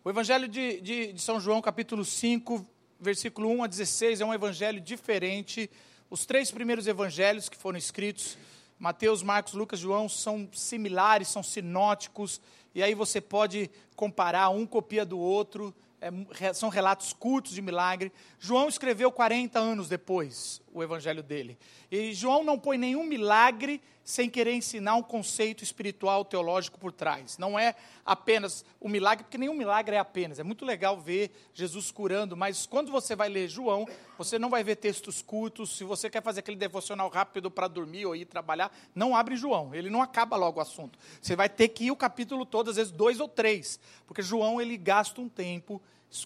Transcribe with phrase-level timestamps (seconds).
[0.05, 2.67] O Evangelho de, de, de São João, capítulo 5,
[2.99, 5.71] versículo 1 a 16, é um evangelho diferente
[6.13, 8.37] os três primeiros evangelhos que foram escritos,
[8.83, 12.41] Mateus, Marcos, Lucas, João, são similares, são sinóticos,
[12.75, 18.11] e aí você pode comparar, um copia do outro, é, são relatos curtos de milagre.
[18.41, 21.57] João escreveu 40 anos depois o evangelho dele.
[21.93, 27.39] E João não põe nenhum milagre sem querer ensinar um conceito espiritual teológico por trás.
[27.39, 30.39] Não é apenas o milagre, porque nenhum milagre é apenas.
[30.39, 33.87] É muito legal ver Jesus curando, mas quando você vai ler João,
[34.19, 35.77] você não vai ver textos curtos.
[35.77, 39.75] Se você quer fazer aquele devocional rápido para dormir ou ir trabalhar, não abre João.
[39.75, 40.99] Ele não acaba logo o assunto.
[41.21, 44.61] Você vai ter que ir o capítulo todo, às vezes dois ou três, porque João
[44.61, 45.81] ele gasta um tempo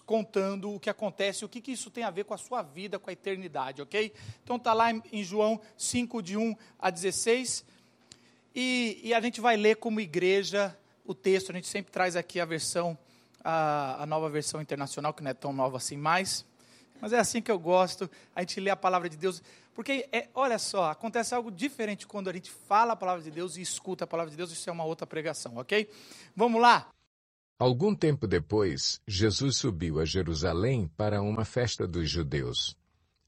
[0.05, 2.99] contando o que acontece, o que, que isso tem a ver com a sua vida,
[2.99, 4.13] com a eternidade, ok?
[4.43, 7.65] Então está lá em, João 5, de 1 a 16,
[8.53, 12.39] e, e, a gente vai ler como igreja o texto, a gente sempre traz aqui
[12.39, 12.97] a versão,
[13.43, 16.45] a, a nova versão internacional, que não é tão nova assim mais,
[16.99, 19.41] mas é assim que eu gosto, a gente lê a palavra de Deus,
[19.73, 23.57] porque, é, olha só, acontece algo diferente quando a gente fala a palavra de Deus
[23.57, 25.87] e escuta a palavra de Deus, isso é uma outra pregação, ok?
[26.35, 26.89] Vamos lá?
[27.59, 32.77] Algum tempo depois, Jesus subiu a Jerusalém para uma festa dos judeus.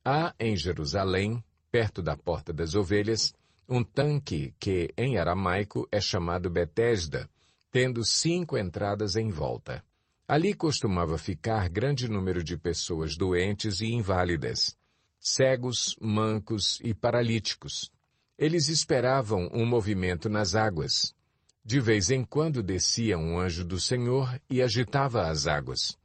[0.06, 3.34] Há em Jerusalém, perto da Porta das Ovelhas,
[3.68, 7.28] um tanque que, em aramaico, é chamado Betesda,
[7.72, 9.84] tendo cinco entradas em volta.
[10.28, 14.78] Ali costumava ficar grande número de pessoas doentes e inválidas,
[15.20, 17.92] cegos, mancos e paralíticos.
[18.38, 21.16] Eles esperavam um movimento nas águas,
[21.64, 25.98] de vez em quando descia um anjo do Senhor e agitava as águas.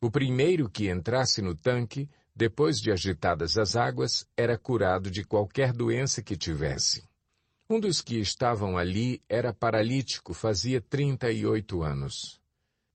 [0.00, 5.72] O primeiro que entrasse no tanque, depois de agitadas as águas, era curado de qualquer
[5.72, 7.08] doença que tivesse.
[7.68, 12.40] Um dos que estavam ali era paralítico, fazia trinta e oito anos.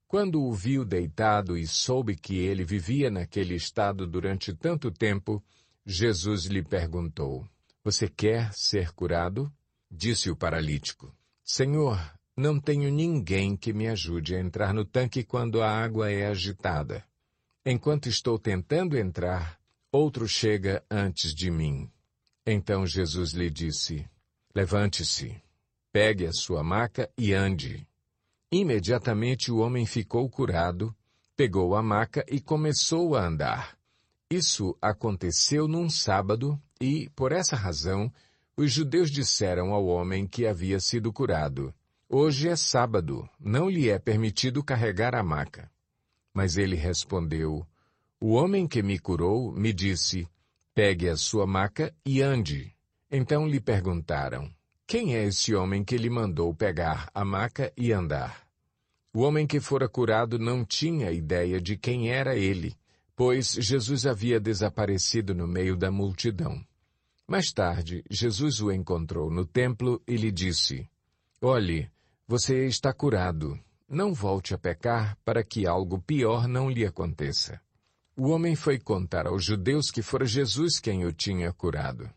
[0.08, 5.44] Quando o viu deitado e soube que ele vivia naquele estado durante tanto tempo,
[5.86, 7.48] Jesus lhe perguntou:
[7.84, 9.52] Você quer ser curado?
[9.90, 11.14] Disse o paralítico:
[11.54, 12.00] Senhor,
[12.38, 17.06] não tenho ninguém que me ajude a entrar no tanque quando a água é agitada.
[17.66, 19.60] Enquanto estou tentando entrar,
[19.92, 21.92] outro chega antes de mim.
[22.48, 24.10] Então Jesus lhe disse:
[24.56, 25.44] Levante-se,
[25.92, 27.86] pegue a sua maca e ande.
[28.50, 30.96] Imediatamente o homem ficou curado,
[31.36, 33.78] pegou a maca e começou a andar.
[34.30, 38.10] Isso aconteceu num sábado e, por essa razão,
[38.62, 41.74] os judeus disseram ao homem que havia sido curado:
[42.08, 45.70] Hoje é sábado, não lhe é permitido carregar a maca.
[46.32, 47.66] Mas ele respondeu:
[48.20, 50.28] O homem que me curou me disse:
[50.76, 52.72] Pegue a sua maca e ande.
[53.10, 54.48] Então lhe perguntaram:
[54.86, 58.46] Quem é esse homem que lhe mandou pegar a maca e andar?
[59.12, 62.76] O homem que fora curado não tinha ideia de quem era ele,
[63.16, 66.64] pois Jesus havia desaparecido no meio da multidão.
[67.32, 70.86] Mais tarde, Jesus o encontrou no templo e lhe disse:
[71.42, 71.90] Olhe,
[72.28, 73.58] você está curado.
[73.88, 77.62] Não volte a pecar para que algo pior não lhe aconteça.
[78.18, 82.10] O homem foi contar aos judeus que fora Jesus quem o tinha curado.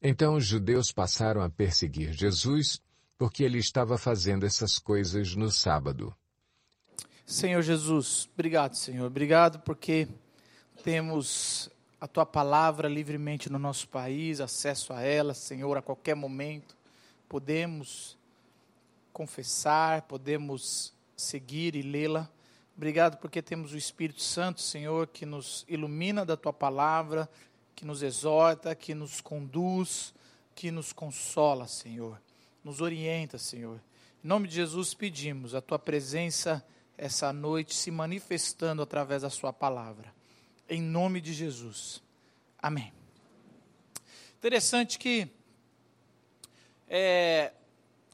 [0.00, 2.80] Então os judeus passaram a perseguir Jesus
[3.18, 6.16] porque ele estava fazendo essas coisas no sábado.
[7.26, 9.04] Senhor Jesus, obrigado, Senhor.
[9.04, 10.08] Obrigado porque
[10.82, 11.68] temos
[12.04, 16.76] a tua palavra livremente no nosso país, acesso a ela, Senhor, a qualquer momento.
[17.26, 18.18] Podemos
[19.10, 22.30] confessar, podemos seguir e lê-la.
[22.76, 27.26] Obrigado porque temos o Espírito Santo, Senhor, que nos ilumina da tua palavra,
[27.74, 30.12] que nos exorta, que nos conduz,
[30.54, 32.20] que nos consola, Senhor.
[32.62, 33.80] Nos orienta, Senhor.
[34.22, 36.62] Em nome de Jesus pedimos a tua presença
[36.98, 40.13] essa noite se manifestando através da sua palavra.
[40.68, 42.02] Em nome de Jesus.
[42.58, 42.92] Amém.
[44.38, 45.28] Interessante que
[46.88, 47.52] é,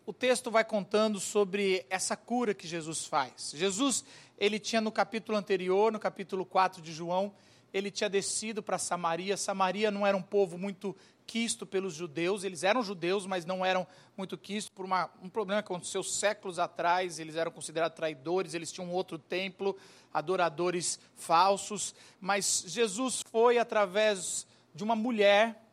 [0.05, 3.53] o texto vai contando sobre essa cura que Jesus faz.
[3.55, 4.05] Jesus
[4.37, 7.33] ele tinha no capítulo anterior, no capítulo 4 de João,
[7.73, 9.37] ele tinha descido para Samaria.
[9.37, 10.97] Samaria não era um povo muito
[11.27, 13.87] quisto pelos judeus, eles eram judeus, mas não eram
[14.17, 14.69] muito quistos.
[14.75, 19.17] Por uma, um problema que aconteceu séculos atrás, eles eram considerados traidores, eles tinham outro
[19.17, 19.77] templo,
[20.13, 24.45] adoradores falsos, mas Jesus foi através
[24.75, 25.65] de uma mulher,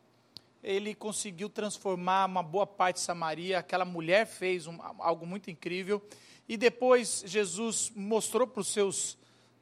[0.62, 6.00] ele conseguiu transformar uma boa parte de Samaria, aquela mulher fez um, algo muito incrível,
[6.48, 9.18] e depois Jesus mostrou para os seus,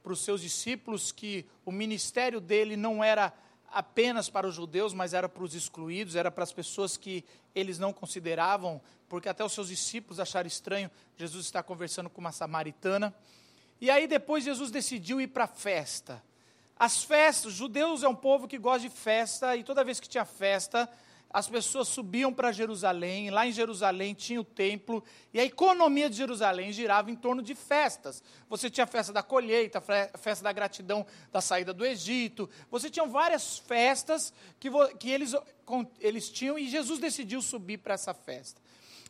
[0.07, 3.33] para os seus discípulos que o ministério dele não era
[3.73, 7.77] apenas para os judeus, mas era para os excluídos, era para as pessoas que eles
[7.77, 13.13] não consideravam, porque até os seus discípulos acharam estranho Jesus estar conversando com uma samaritana.
[13.81, 16.23] E aí depois Jesus decidiu ir para a festa.
[16.79, 20.25] As festas, judeus é um povo que gosta de festa, e toda vez que tinha
[20.25, 20.89] festa,
[21.37, 25.05] as pessoas subiam para Jerusalém, lá em Jerusalém tinha o templo,
[25.35, 28.23] e a economia de Jerusalém girava em torno de festas.
[28.49, 32.89] Você tinha a festa da colheita, a festa da gratidão da saída do Egito, você
[32.89, 35.35] tinha várias festas que, que eles,
[36.01, 38.59] eles tinham, e Jesus decidiu subir para essa festa.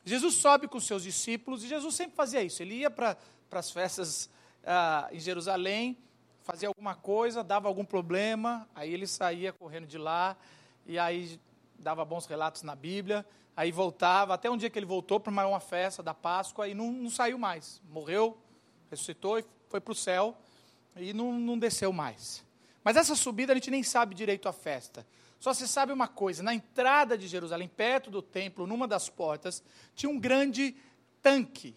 [0.05, 3.17] Jesus sobe com seus discípulos, e Jesus sempre fazia isso, ele ia para,
[3.49, 4.29] para as festas
[4.65, 5.97] ah, em Jerusalém,
[6.43, 10.37] fazia alguma coisa, dava algum problema, aí ele saía correndo de lá,
[10.85, 11.39] e aí
[11.79, 13.25] dava bons relatos na Bíblia,
[13.57, 16.93] aí voltava, até um dia que ele voltou para uma festa da Páscoa e não,
[16.93, 17.81] não saiu mais.
[17.89, 18.39] Morreu,
[18.91, 20.37] ressuscitou e foi para o céu
[20.97, 22.45] e não, não desceu mais.
[22.83, 25.07] Mas essa subida a gente nem sabe direito a festa.
[25.39, 29.63] Só se sabe uma coisa: na entrada de Jerusalém, perto do templo, numa das portas,
[29.95, 30.77] tinha um grande
[31.23, 31.75] tanque.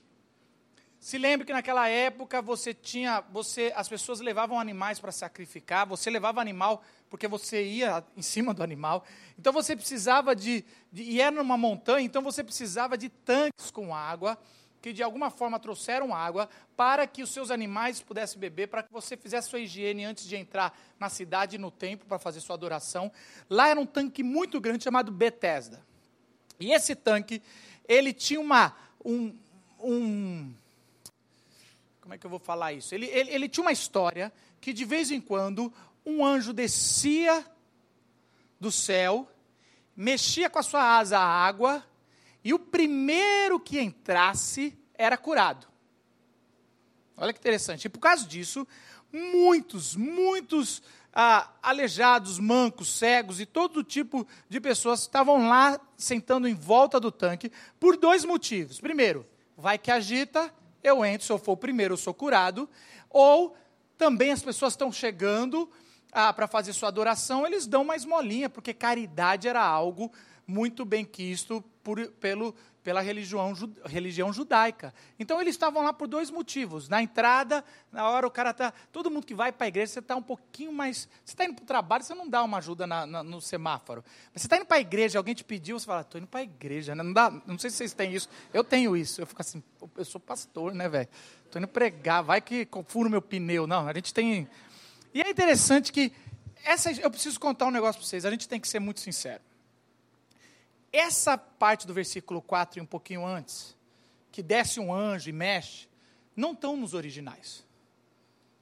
[1.00, 6.10] Se lembre que naquela época você tinha, você, as pessoas levavam animais para sacrificar, você
[6.10, 9.06] levava animal porque você ia em cima do animal.
[9.38, 13.96] Então você precisava de, de, e era numa montanha, então você precisava de tanques com
[13.96, 14.38] água,
[14.82, 18.92] que de alguma forma trouxeram água para que os seus animais pudessem beber, para que
[18.92, 23.10] você fizesse sua higiene antes de entrar na cidade no templo para fazer sua adoração.
[23.50, 25.82] Lá era um tanque muito grande chamado Bethesda.
[26.60, 27.42] E esse tanque,
[27.88, 29.34] ele tinha uma um,
[29.80, 30.54] um
[32.10, 32.96] como é que eu vou falar isso?
[32.96, 35.72] Ele, ele, ele tinha uma história que de vez em quando
[36.04, 37.46] um anjo descia
[38.60, 39.32] do céu,
[39.96, 41.86] mexia com a sua asa a água,
[42.44, 45.68] e o primeiro que entrasse era curado.
[47.16, 47.86] Olha que interessante.
[47.86, 48.68] E por causa disso,
[49.14, 50.82] muitos, muitos
[51.14, 57.12] ah, aleijados, mancos, cegos e todo tipo de pessoas estavam lá sentando em volta do
[57.12, 58.82] tanque por dois motivos.
[58.82, 60.52] Primeiro, vai que agita,
[60.84, 62.70] eu entro, se eu for o primeiro, eu sou curado.
[63.10, 63.56] Ou
[63.98, 65.70] também as pessoas estão chegando
[66.12, 70.12] ah, para fazer sua adoração, eles dão uma esmolinha, porque caridade era algo
[70.48, 72.56] muito bem quisto por, pelo,
[72.90, 73.54] pela religião,
[73.86, 74.92] religião judaica.
[75.20, 76.90] Então eles estavam lá por dois motivos.
[76.90, 78.74] Na entrada, na hora o cara está.
[78.92, 81.08] Todo mundo que vai para a igreja, você está um pouquinho mais.
[81.24, 84.04] Você está indo para o trabalho, você não dá uma ajuda na, na, no semáforo.
[84.34, 86.40] Mas você está indo para a igreja, alguém te pediu, você fala, estou indo para
[86.40, 86.96] a igreja.
[86.96, 87.04] Né?
[87.04, 88.28] Não, dá, não sei se vocês têm isso.
[88.52, 89.22] Eu tenho isso.
[89.22, 89.62] Eu fico assim,
[89.96, 91.10] eu sou pastor, né, velho?
[91.46, 93.68] Estou indo pregar, vai que furo meu pneu.
[93.68, 94.50] Não, a gente tem
[95.14, 96.12] e é interessante que,
[96.66, 99.42] essa, eu preciso contar um negócio para vocês, a gente tem que ser muito sincero.
[100.92, 103.78] Essa parte do versículo 4 e um pouquinho antes,
[104.32, 105.88] que desce um anjo e mexe,
[106.36, 107.66] não estão nos originais.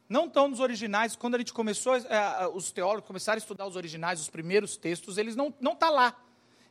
[0.10, 1.16] Não estão nos originais.
[1.16, 5.18] Quando a gente começou, é, os teólogos começaram a estudar os originais, os primeiros textos,
[5.18, 6.20] eles não estão tá lá.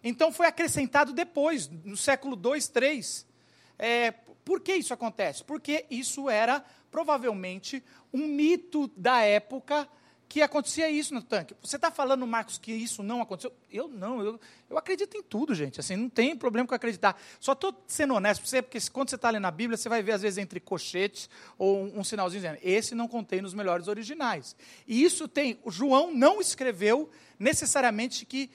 [0.02, 3.26] Então foi acrescentado depois, no século 2, 3.
[3.78, 4.12] É,
[4.44, 5.42] por que isso acontece?
[5.44, 7.82] Porque isso era provavelmente
[8.12, 9.88] um mito da época
[10.28, 11.54] que acontecia isso no tanque.
[11.62, 13.52] Você está falando, Marcos, que isso não aconteceu?
[13.70, 15.78] Eu não, eu, eu acredito em tudo, gente.
[15.78, 17.20] Assim, não tem problema com acreditar.
[17.38, 20.02] Só estou sendo honesto para você, porque quando você está lendo a Bíblia, você vai
[20.02, 23.88] ver, às vezes, entre cochetes ou um, um sinalzinho dizendo, esse não contém nos melhores
[23.88, 24.56] originais.
[24.86, 28.50] E isso tem, o João não escreveu necessariamente que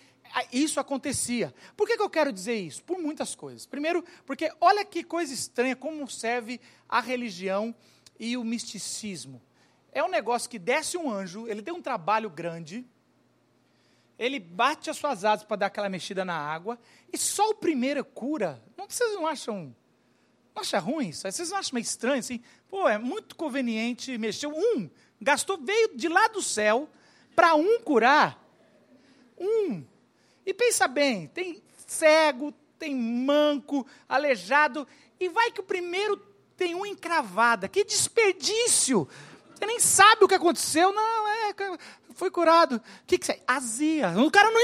[0.51, 1.53] isso acontecia.
[1.75, 2.83] Por que, que eu quero dizer isso?
[2.83, 3.65] Por muitas coisas.
[3.65, 7.75] Primeiro, porque olha que coisa estranha como serve a religião
[8.19, 9.41] e o misticismo.
[9.91, 12.85] É um negócio que desce um anjo, ele tem um trabalho grande,
[14.17, 16.79] ele bate as suas asas para dar aquela mexida na água,
[17.11, 18.61] e só o primeiro cura.
[18.77, 19.75] Não, vocês não acham
[20.55, 21.29] Não acha ruim isso?
[21.29, 22.41] Vocês não acham meio estranho assim?
[22.69, 24.47] Pô, é muito conveniente mexer.
[24.47, 26.87] Um, gastou, veio de lá do céu
[27.35, 28.39] para um curar.
[29.37, 29.83] Um.
[30.45, 34.87] E pensa bem, tem cego, tem manco, aleijado,
[35.19, 36.17] e vai que o primeiro
[36.55, 37.67] tem um encravada.
[37.67, 39.07] Que desperdício!
[39.61, 40.91] Você nem sabe o que aconteceu.
[40.91, 41.53] Não, é,
[42.15, 42.77] foi curado.
[42.77, 43.39] O que, que é?
[43.45, 44.09] Azia.
[44.19, 44.59] O cara não.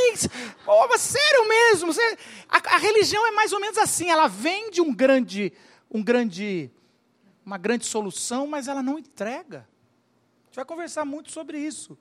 [0.65, 1.93] Pô, mas sério mesmo.
[1.93, 2.17] Você,
[2.49, 4.09] a, a, religião é mais ou menos assim.
[4.09, 5.53] Ela vem de um grande,
[5.91, 6.71] um grande,
[7.45, 9.59] uma grande solução, mas ela não entrega.
[9.59, 11.95] A gente vai conversar muito sobre isso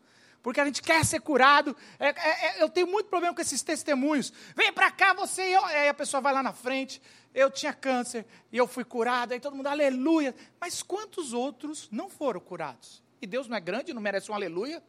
[0.46, 1.76] porque a gente quer ser curado.
[1.98, 4.32] É, é, é, eu tenho muito problema com esses testemunhos.
[4.54, 5.64] Vem para cá, você e eu.
[5.64, 7.02] Aí a pessoa vai lá na frente.
[7.37, 9.33] Eu tinha câncer e eu fui curado.
[9.33, 10.35] Aí todo mundo, aleluia.
[10.59, 13.02] Mas quantos outros não foram curados?
[13.21, 14.83] E Deus não é grande, não merece um aleluia?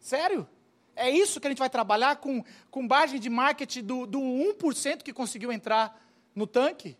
[0.00, 0.48] Sério?
[0.96, 5.04] É isso que a gente vai trabalhar com, com base de marketing do, do 1%
[5.04, 6.04] que conseguiu entrar
[6.34, 6.96] no tanque?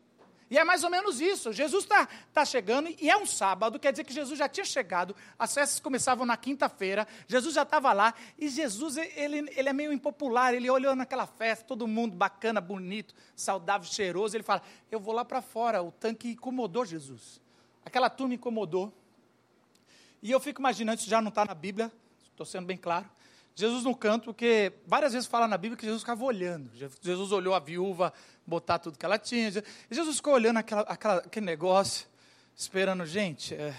[0.50, 1.52] E é mais ou menos isso.
[1.52, 5.14] Jesus está tá chegando e é um sábado, quer dizer que Jesus já tinha chegado,
[5.38, 9.92] as festas começavam na quinta-feira, Jesus já estava lá, e Jesus ele, ele é meio
[9.92, 15.14] impopular, ele olhou naquela festa, todo mundo bacana, bonito, saudável, cheiroso, ele fala: Eu vou
[15.14, 17.40] lá para fora, o tanque incomodou Jesus.
[17.84, 18.92] Aquela turma incomodou.
[20.22, 21.92] E eu fico imaginando, isso já não está na Bíblia,
[22.30, 23.08] estou sendo bem claro.
[23.54, 26.70] Jesus no canto, porque várias vezes fala na Bíblia que Jesus ficava olhando.
[27.02, 28.12] Jesus olhou a viúva
[28.48, 29.52] botar tudo que ela tinha.
[29.90, 32.08] Jesus ficou olhando aquela, aquela, aquele negócio,
[32.56, 33.04] esperando.
[33.04, 33.74] Gente, é,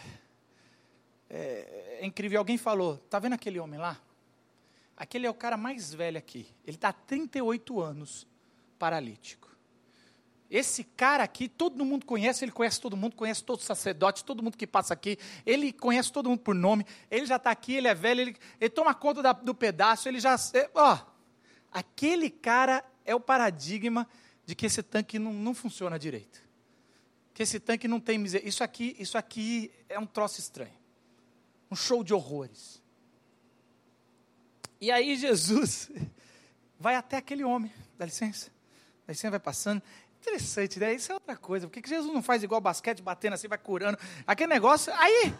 [1.29, 2.39] é, é incrível.
[2.39, 3.99] Alguém falou: está vendo aquele homem lá?
[4.95, 6.47] Aquele é o cara mais velho aqui.
[6.65, 8.27] Ele está há 38 anos
[8.77, 9.49] paralítico.
[10.51, 14.41] Esse cara aqui, todo mundo conhece, ele conhece todo mundo, conhece todos os sacerdotes, todo
[14.41, 17.87] mundo que passa aqui, ele conhece todo mundo por nome, ele já está aqui, ele
[17.87, 20.35] é velho, ele, ele toma conta da, do pedaço, ele já.
[20.55, 20.97] É, ó,
[21.71, 24.07] aquele cara é o paradigma
[24.49, 26.41] de que esse tanque não, não funciona direito.
[27.35, 28.47] Que esse tanque não tem miséria.
[28.47, 30.73] Isso aqui, isso aqui é um troço estranho.
[31.69, 32.81] Um show de horrores.
[34.81, 35.91] E aí Jesus
[36.79, 38.49] vai até aquele homem, dá licença.
[39.05, 39.83] Dá licença, vai passando.
[40.19, 40.95] Interessante, né?
[40.95, 41.67] Isso é outra coisa.
[41.67, 43.99] Por que Jesus não faz igual basquete, batendo assim, vai curando?
[44.25, 44.91] Aquele negócio.
[44.95, 45.31] Aí,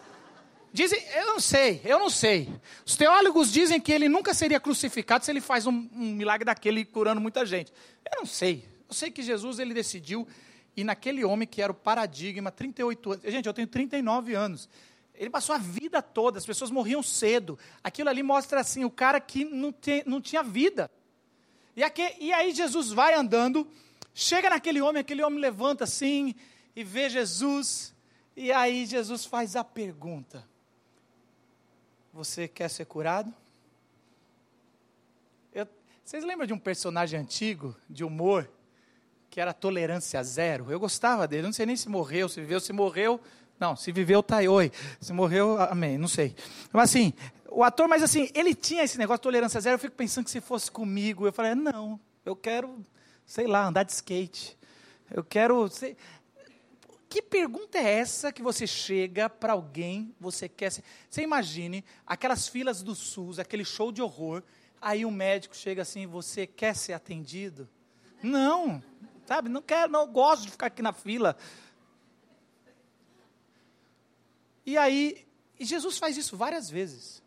[0.71, 2.47] dizem, eu não sei, eu não sei.
[2.85, 6.85] Os teólogos dizem que ele nunca seria crucificado se ele faz um, um milagre daquele
[6.85, 7.73] curando muita gente.
[8.05, 8.77] Eu não sei.
[8.89, 10.27] Eu sei que Jesus ele decidiu
[10.75, 13.23] ir naquele homem que era o paradigma, 38 anos.
[13.25, 14.67] Gente, eu tenho 39 anos.
[15.13, 17.57] Ele passou a vida toda, as pessoas morriam cedo.
[17.81, 19.73] Aquilo ali mostra assim, o cara que não,
[20.05, 20.89] não tinha vida.
[21.75, 23.67] E, aqui, e aí Jesus vai andando
[24.13, 26.35] Chega naquele homem, aquele homem levanta assim
[26.75, 27.95] e vê Jesus.
[28.35, 30.45] E aí Jesus faz a pergunta:
[32.11, 33.33] Você quer ser curado?
[35.53, 35.65] Eu,
[36.03, 38.51] vocês lembram de um personagem antigo, de humor,
[39.39, 40.71] era tolerância zero?
[40.71, 43.19] Eu gostava dele, não sei nem se morreu, se viveu, se morreu.
[43.59, 44.71] Não, se viveu, tá oi.
[45.01, 46.35] Se morreu, amém, não sei.
[46.71, 47.13] Mas assim,
[47.49, 49.75] o ator, mas assim, ele tinha esse negócio de tolerância zero.
[49.75, 52.83] Eu fico pensando que se fosse comigo, eu falei, não, eu quero
[53.29, 54.57] sei lá, andar de skate.
[55.11, 55.69] Eu quero.
[55.69, 55.95] Sei...
[57.07, 60.83] Que pergunta é essa que você chega para alguém, você quer ser.
[61.09, 64.43] Você imagine aquelas filas do SUS, aquele show de horror,
[64.81, 67.69] aí o médico chega assim, você quer ser atendido?
[68.21, 68.83] Não,
[69.29, 69.47] sabe?
[69.47, 71.37] Não quero, não gosto de ficar aqui na fila.
[74.65, 75.27] E aí,
[75.59, 77.21] e Jesus faz isso várias vezes.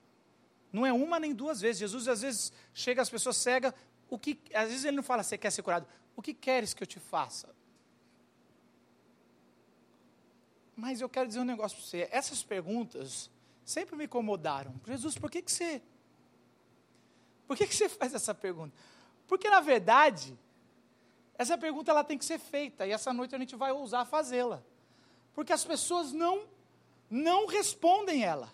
[0.72, 1.78] Não é uma nem duas vezes.
[1.78, 3.72] Jesus às vezes chega as pessoas cegas,
[4.10, 5.86] o que, às vezes ele não fala, você quer ser curado.
[6.16, 7.54] O que queres que eu te faça?
[10.74, 12.08] Mas eu quero dizer um negócio para você.
[12.10, 13.30] Essas perguntas
[13.64, 14.74] sempre me incomodaram.
[14.88, 15.80] Jesus, por que, que você.
[17.46, 18.74] Por que, que você faz essa pergunta?
[19.28, 20.36] Porque, na verdade,
[21.42, 22.86] essa pergunta ela tem que ser feita.
[22.86, 24.62] E essa noite a gente vai ousar fazê-la.
[25.34, 26.42] Porque as pessoas não,
[27.10, 28.52] não respondem ela.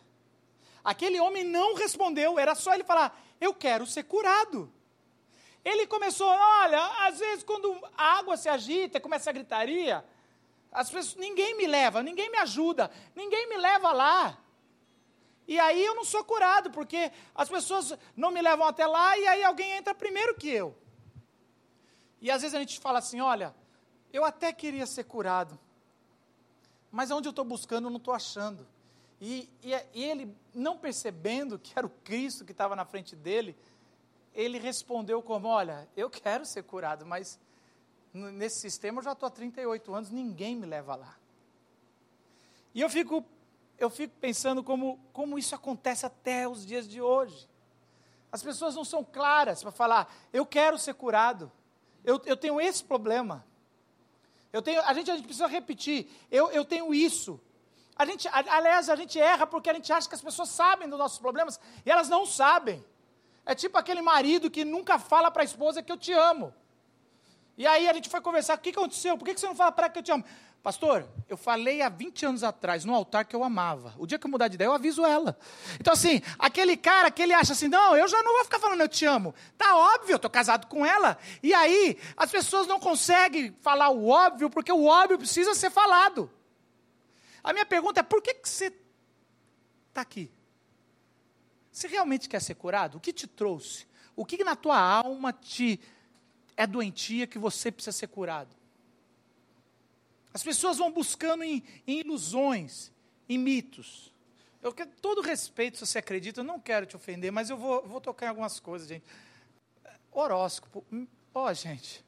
[0.83, 4.73] Aquele homem não respondeu, era só ele falar: Eu quero ser curado.
[5.64, 10.04] Ele começou, olha, às vezes quando a água se agita, começa a gritaria,
[10.73, 14.38] as pessoas, ninguém me leva, ninguém me ajuda, ninguém me leva lá.
[15.47, 19.26] E aí eu não sou curado, porque as pessoas não me levam até lá e
[19.26, 20.75] aí alguém entra primeiro que eu.
[22.21, 23.55] E às vezes a gente fala assim: olha,
[24.13, 25.59] eu até queria ser curado,
[26.91, 28.67] mas onde eu estou buscando eu não estou achando.
[29.21, 33.57] E, e, e, ele, não percebendo que era o Cristo que estava na frente dele,
[34.35, 37.39] ele respondeu como: Olha, eu quero ser curado, mas
[38.13, 41.17] nesse sistema eu já estou há 38 anos, ninguém me leva lá.
[42.75, 43.25] E eu fico,
[43.77, 47.49] eu fico pensando como, como isso acontece até os dias de hoje.
[48.31, 51.51] As pessoas não são claras para falar: Eu quero ser curado,
[52.09, 53.45] eu, eu tenho esse problema.
[54.50, 56.09] Eu tenho, a, gente, a gente precisa repetir.
[56.31, 57.38] Eu, eu tenho isso.
[57.95, 60.99] A gente, aliás, a gente erra porque a gente acha que as pessoas sabem dos
[60.99, 62.83] nossos problemas e elas não sabem.
[63.45, 66.55] É tipo aquele marido que nunca fala para a esposa que eu te amo.
[67.59, 69.19] E aí a gente foi conversar, o que aconteceu?
[69.19, 70.25] Por que você não fala para ela que eu te amo?
[70.62, 73.95] Pastor, eu falei há 20 anos atrás no altar que eu amava.
[73.97, 75.38] O dia que eu mudar de ideia, eu aviso ela.
[75.81, 78.81] Então, assim, aquele cara que ele acha assim, não, eu já não vou ficar falando
[78.81, 79.35] eu te amo.
[79.57, 81.17] Tá óbvio, eu estou casado com ela.
[81.43, 86.31] E aí, as pessoas não conseguem falar o óbvio, porque o óbvio precisa ser falado.
[87.43, 88.73] A minha pergunta é: por que, que você
[89.88, 90.31] está aqui?
[91.71, 92.99] Você realmente quer ser curado?
[92.99, 93.87] O que te trouxe?
[94.17, 95.81] O que na tua alma te
[96.57, 98.58] é doentia que você precisa ser curado?
[100.33, 102.93] As pessoas vão buscando em, em ilusões,
[103.29, 104.13] em mitos.
[104.63, 107.87] Eu quero todo respeito se você acredita, eu não quero te ofender, mas eu vou,
[107.87, 109.05] vou tocar em algumas coisas, gente.
[110.13, 110.85] Horóscopo,
[111.35, 112.05] ó, oh, gente.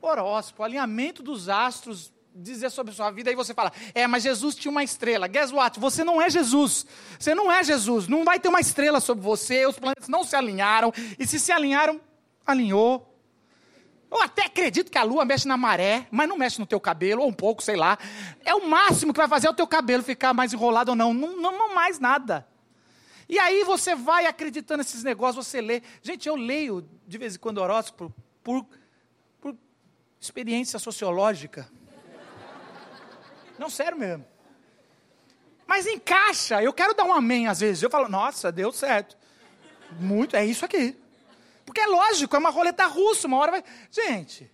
[0.00, 4.70] Horóscopo, alinhamento dos astros dizer sobre sua vida, aí você fala, é, mas Jesus tinha
[4.70, 5.26] uma estrela.
[5.26, 5.80] Guess what?
[5.80, 6.86] Você não é Jesus.
[7.18, 8.06] Você não é Jesus.
[8.06, 11.52] Não vai ter uma estrela sobre você, os planetas não se alinharam, e se se
[11.52, 12.00] alinharam,
[12.46, 13.09] alinhou.
[14.10, 17.22] Eu até acredito que a lua mexe na maré, mas não mexe no teu cabelo,
[17.22, 17.96] ou um pouco, sei lá.
[18.44, 21.14] É o máximo que vai fazer o teu cabelo ficar mais enrolado ou não.
[21.14, 22.46] Não, não, não mais nada.
[23.28, 25.80] E aí você vai acreditando nesses negócios, você lê.
[26.02, 28.12] Gente, eu leio de vez em quando horóscopo
[28.42, 28.66] por,
[29.40, 29.56] por
[30.20, 31.70] experiência sociológica.
[33.56, 34.26] Não, sério mesmo.
[35.68, 36.60] Mas encaixa.
[36.60, 37.80] Eu quero dar um amém às vezes.
[37.80, 39.16] Eu falo, nossa, deu certo.
[40.00, 40.96] Muito, é isso aqui.
[41.70, 43.64] Porque é lógico, é uma roleta russa, uma hora vai.
[43.92, 44.50] Gente,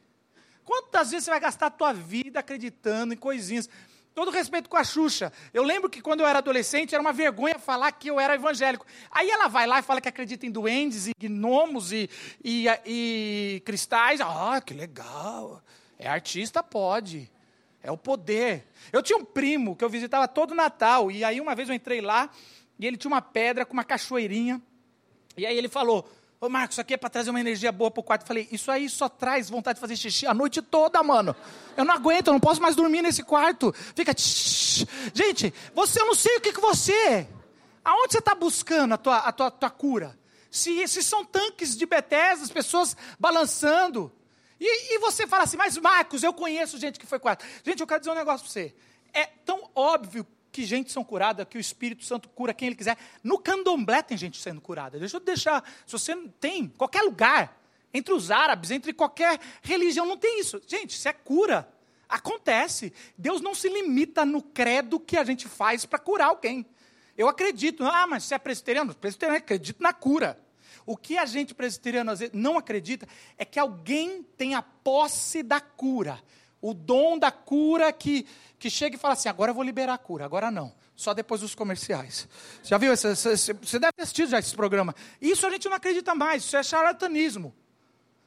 [0.62, 3.70] quantas vezes você vai gastar a tua vida acreditando em coisinhas?
[4.14, 5.32] Todo respeito com a Xuxa.
[5.54, 8.84] Eu lembro que quando eu era adolescente era uma vergonha falar que eu era evangélico.
[9.10, 12.10] Aí ela vai lá e fala que acredita em duendes e gnomos e,
[12.44, 14.20] e, e cristais.
[14.20, 15.62] Ah, que legal.
[15.98, 17.32] É artista, pode.
[17.82, 18.66] É o poder.
[18.92, 22.02] Eu tinha um primo que eu visitava todo Natal, e aí uma vez eu entrei
[22.02, 22.28] lá,
[22.78, 24.60] e ele tinha uma pedra com uma cachoeirinha,
[25.34, 26.06] e aí ele falou,
[26.40, 28.22] ô Marcos, isso aqui é para trazer uma energia boa para o quarto.
[28.22, 31.34] Eu falei, isso aí só traz vontade de fazer xixi a noite toda, mano.
[31.76, 33.72] Eu não aguento, eu não posso mais dormir nesse quarto.
[33.94, 34.86] Fica, tsh.
[35.14, 37.28] gente, você, eu não sei o que, que você é.
[37.84, 40.18] Aonde você está buscando a tua, a tua, tua cura?
[40.50, 44.12] Se, se são tanques de Bethesda, as pessoas balançando,
[44.58, 47.44] e, e, você fala assim, mas Marcos, eu conheço gente que foi curada.
[47.64, 48.74] Gente, eu quero dizer um negócio para você.
[49.12, 52.96] É tão óbvio que gente são curada, que o Espírito Santo cura quem ele quiser.
[53.22, 54.98] No candomblé tem gente sendo curada.
[54.98, 55.62] Deixa eu deixar.
[55.84, 57.60] Se você não tem, qualquer lugar,
[57.92, 60.58] entre os árabes, entre qualquer religião, não tem isso.
[60.66, 61.68] Gente, isso é cura.
[62.08, 62.90] Acontece.
[63.18, 66.64] Deus não se limita no credo que a gente faz para curar alguém.
[67.18, 67.84] Eu acredito.
[67.84, 68.94] Ah, mas você é presbiteriano?
[68.94, 70.40] Presbiteriano, acredito na cura.
[70.86, 75.42] O que a gente presbiteriano às vezes não acredita é que alguém tem a posse
[75.42, 76.18] da cura,
[76.60, 78.26] o dom da cura que,
[78.58, 81.40] que chega e fala assim: agora eu vou liberar a cura, agora não, só depois
[81.40, 82.28] dos comerciais.
[82.62, 82.92] Já viu?
[82.92, 84.94] Esse, você deve ter assistido já esse programa.
[85.20, 87.54] Isso a gente não acredita mais, isso é charlatanismo.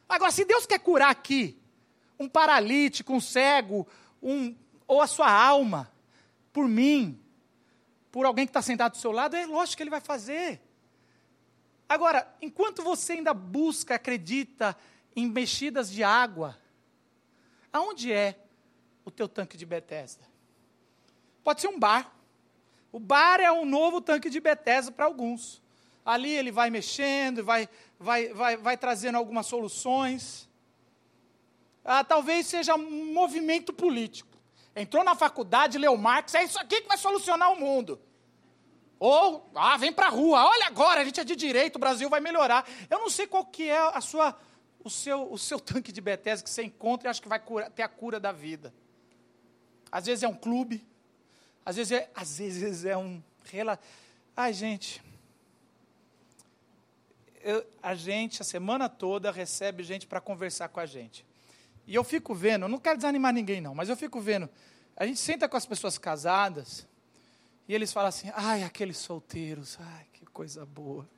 [0.08, 1.60] Agora, se Deus quer curar aqui
[2.20, 3.88] um paralítico, um cego,
[4.22, 4.56] um,
[4.88, 5.92] ou a sua alma,
[6.52, 7.20] por mim,
[8.12, 10.62] por alguém que está sentado do seu lado, é lógico que Ele vai fazer.
[11.88, 14.76] Agora, enquanto você ainda busca, acredita
[15.16, 16.58] em mexidas de água,
[17.72, 18.40] aonde é
[19.06, 20.24] o teu tanque de Bethesda?
[21.44, 22.12] Pode ser um bar.
[22.92, 25.62] O bar é um novo tanque de Bethesda para alguns.
[26.06, 30.50] Ali ele vai mexendo, vai, vai, vai, vai trazendo algumas soluções.
[31.84, 34.30] Ah, talvez seja um movimento político.
[34.76, 38.00] Entrou na faculdade, leu Marx, é isso aqui que vai solucionar o mundo.
[39.00, 42.10] Ou, ah, vem para a rua, olha agora, a gente é de direito, o Brasil
[42.10, 42.68] vai melhorar.
[42.90, 44.38] Eu não sei qual que é a sua,
[44.90, 47.40] o, seu, o seu tanque de Bethesda que você encontra e acha que vai
[47.76, 48.74] ter a cura da vida.
[49.92, 50.86] Às vezes é um clube,
[51.64, 53.22] às vezes é, às vezes é um...
[54.36, 55.02] Ai, gente,
[57.42, 61.26] eu, a gente, a semana toda, recebe gente para conversar com a gente.
[61.88, 64.48] E eu fico vendo, não quero desanimar ninguém não, mas eu fico vendo,
[64.96, 66.88] a gente senta com as pessoas casadas,
[67.68, 71.10] e eles falam assim: ai, aqueles solteiros, ai, que coisa boa.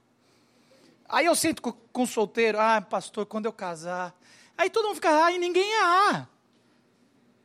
[1.12, 4.16] Aí eu sinto com, com solteiro, ah, pastor, quando eu casar.
[4.58, 6.28] Aí todo mundo fica, ai, ninguém é ah.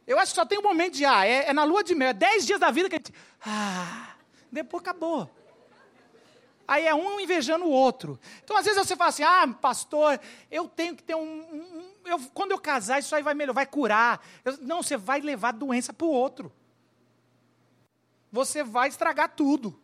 [0.06, 2.08] Eu acho que só tem um momento de ah, é, é na lua de mel,
[2.08, 3.12] é dez dias da vida que a gente,
[3.44, 4.14] ah,
[4.50, 5.28] depois acabou.
[6.68, 8.18] Aí é um invejando o outro.
[8.42, 11.20] Então, às vezes você fala assim: ah, pastor, eu tenho que ter um.
[11.20, 14.24] um eu, quando eu casar, isso aí vai melhorar, vai curar.
[14.44, 16.52] Eu, não, você vai levar doença para o outro
[18.36, 19.78] você vai estragar tudo.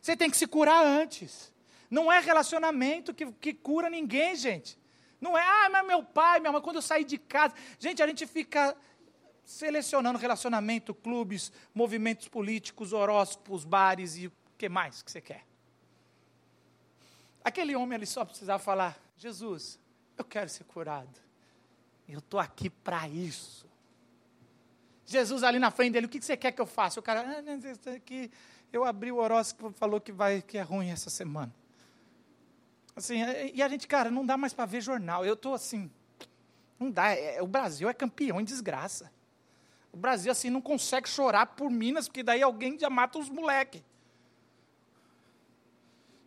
[0.00, 1.49] Você tem que se curar antes.
[1.90, 4.78] Não é relacionamento que, que cura ninguém, gente.
[5.20, 7.54] Não é, ah, mas meu pai, minha mãe, quando eu saí de casa.
[7.78, 8.76] Gente, a gente fica
[9.44, 15.44] selecionando relacionamento, clubes, movimentos políticos, horóscopos, bares e o que mais que você quer.
[17.42, 19.78] Aquele homem ele só precisava falar: Jesus,
[20.16, 21.18] eu quero ser curado.
[22.08, 23.68] Eu estou aqui para isso.
[25.04, 27.00] Jesus ali na frente dele, o que você quer que eu faça?
[27.00, 28.30] O cara, ah, aqui,
[28.72, 31.52] eu abri o horóscopo falou que vai que é ruim essa semana.
[32.94, 33.18] Assim,
[33.54, 35.24] e a gente, cara, não dá mais para ver jornal.
[35.24, 35.90] Eu estou assim,
[36.78, 37.12] não dá.
[37.12, 39.10] É, é, o Brasil é campeão em desgraça.
[39.92, 43.82] O Brasil assim não consegue chorar por Minas, porque daí alguém já mata os moleques.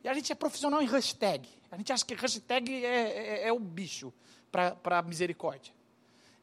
[0.04, 1.48] E a gente é profissional em hashtag.
[1.72, 4.14] A gente acha que hashtag é, é, é o bicho
[4.52, 5.74] para misericórdia.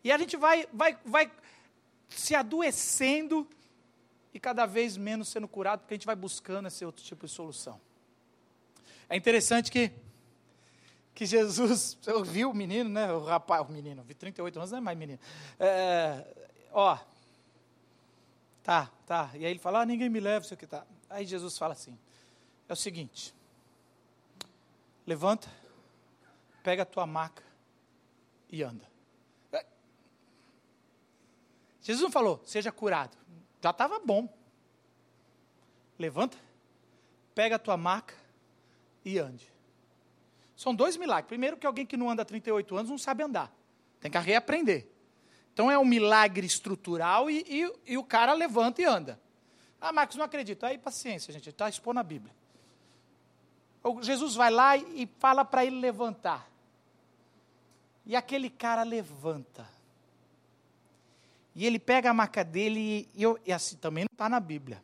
[0.03, 1.31] E a gente vai, vai, vai
[2.09, 3.47] se adoecendo
[4.33, 7.33] e cada vez menos sendo curado, porque a gente vai buscando esse outro tipo de
[7.33, 7.81] solução.
[9.09, 9.93] É interessante que,
[11.21, 14.79] que Jesus, eu vi o menino, né, o rapaz, o menino, vi 38 anos, não
[14.79, 15.19] é mais menino.
[15.59, 16.25] É,
[16.73, 16.99] ó,
[18.63, 19.31] tá, tá.
[19.35, 20.87] E aí ele fala, ah, ninguém me leva, isso aqui tá.
[21.11, 21.99] Aí Jesus fala assim,
[22.67, 23.35] é o seguinte,
[25.07, 25.47] levanta,
[26.63, 27.43] pega a tua maca
[28.49, 28.89] e anda.
[29.53, 29.67] É.
[31.83, 33.15] Jesus não falou, seja curado.
[33.63, 34.27] Já estava bom.
[35.99, 36.39] Levanta,
[37.35, 38.15] pega a tua maca
[39.05, 39.53] e ande.
[40.61, 41.27] São dois milagres.
[41.27, 43.51] Primeiro, que alguém que não anda há 38 anos não sabe andar.
[43.99, 44.87] Tem que reaprender.
[45.55, 49.19] Então é um milagre estrutural e, e, e o cara levanta e anda.
[49.81, 50.67] Ah, Marcos, não acredito.
[50.67, 52.35] Aí, paciência, gente, está expondo a Bíblia.
[54.03, 56.47] Jesus vai lá e fala para ele levantar.
[58.05, 59.67] E aquele cara levanta.
[61.55, 64.83] E ele pega a maca dele, e, eu, e assim também não está na Bíblia.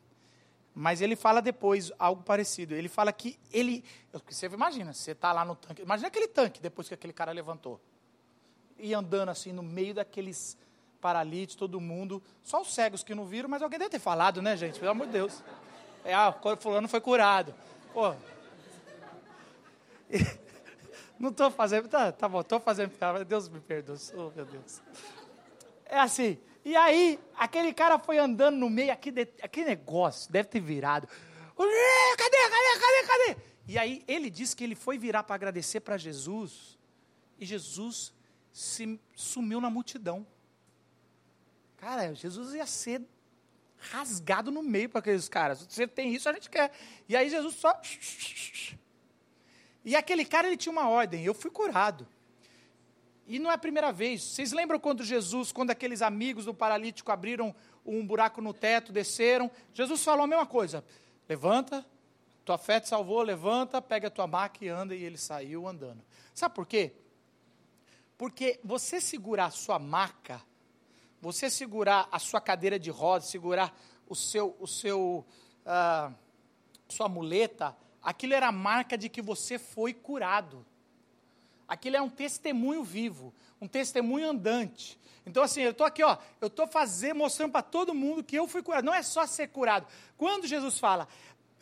[0.79, 2.75] Mas ele fala depois algo parecido.
[2.75, 3.83] Ele fala que ele.
[4.29, 5.81] Você imagina, você está lá no tanque.
[5.81, 7.81] Imagina aquele tanque depois que aquele cara levantou.
[8.77, 10.55] E andando assim no meio daqueles
[11.01, 12.21] paralíticos, todo mundo.
[12.43, 14.79] Só os cegos que não viram, mas alguém deve ter falado, né, gente?
[14.79, 15.43] Pelo amor de Deus.
[16.05, 17.55] É, ah, o fulano foi curado.
[17.91, 18.13] Pô,
[21.17, 22.93] Não estou fazendo, tá, tá bom, estou fazendo,
[23.27, 24.79] Deus me perdoe, oh, meu Deus.
[25.85, 26.37] É assim,
[26.67, 31.07] e aí, aquele cara foi andando no meio, aquele negócio deve ter virado.
[31.07, 31.69] Cadê,
[32.17, 33.41] cadê, cadê, cadê?
[33.65, 36.77] E aí, ele disse que ele foi virar para agradecer para Jesus,
[37.39, 38.13] e Jesus
[38.51, 40.27] se sumiu na multidão.
[41.77, 43.01] Cara, Jesus ia ser
[43.77, 45.65] rasgado no meio para aqueles caras.
[45.69, 46.73] Você tem isso, a gente quer.
[47.07, 47.79] E aí Jesus só
[49.85, 52.05] e aquele cara, ele tinha uma ordem, eu fui curado.
[53.27, 54.23] E não é a primeira vez.
[54.23, 57.53] Vocês lembram quando Jesus, quando aqueles amigos do paralítico abriram
[57.85, 59.51] um buraco no teto, desceram?
[59.73, 60.83] Jesus falou a mesma coisa:
[61.27, 61.85] levanta,
[62.45, 64.95] tua fé te salvou, levanta, pega a tua maca e anda.
[64.95, 66.01] E ele saiu andando.
[66.33, 66.93] Sabe por quê?
[68.17, 70.41] Porque você segurar a sua maca,
[71.21, 75.25] você segurar a sua cadeira de rodas, segurar o seu, o seu,
[75.65, 76.15] uh,
[76.87, 80.65] sua muleta, aquilo era a marca de que você foi curado.
[81.67, 84.97] Aquilo é um testemunho vivo, um testemunho andante.
[85.25, 88.47] Então, assim, eu estou aqui, ó, eu estou fazendo, mostrando para todo mundo que eu
[88.47, 88.85] fui curado.
[88.85, 89.85] Não é só ser curado.
[90.17, 91.05] Quando Jesus fala,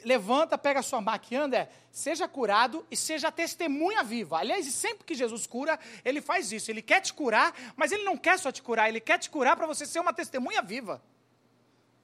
[0.04, 4.38] levanta, pega a sua maca e anda, é, seja curado e seja testemunha viva.
[4.38, 6.70] Aliás, sempre que Jesus cura, ele faz isso.
[6.70, 9.56] Ele quer te curar, mas ele não quer só te curar, ele quer te curar
[9.56, 11.02] para você ser uma testemunha viva.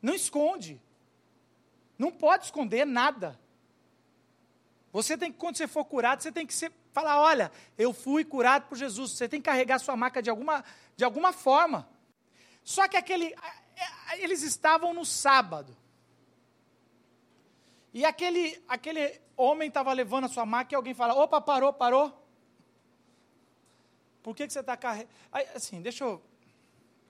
[0.02, 0.82] Não esconde.
[1.98, 3.40] Não pode esconder nada.
[4.92, 8.24] Você tem que, quando você for curado, você tem que ser, falar: olha, eu fui
[8.24, 9.12] curado por Jesus.
[9.12, 10.64] Você tem que carregar sua marca de alguma,
[10.96, 11.88] de alguma forma.
[12.64, 13.36] Só que aquele,
[14.18, 15.76] eles estavam no sábado.
[17.94, 22.18] E aquele, aquele homem estava levando a sua maca e alguém fala: opa, parou, parou.
[24.24, 25.10] Por que, que você está carregando?
[25.56, 26.22] Assim, deixa eu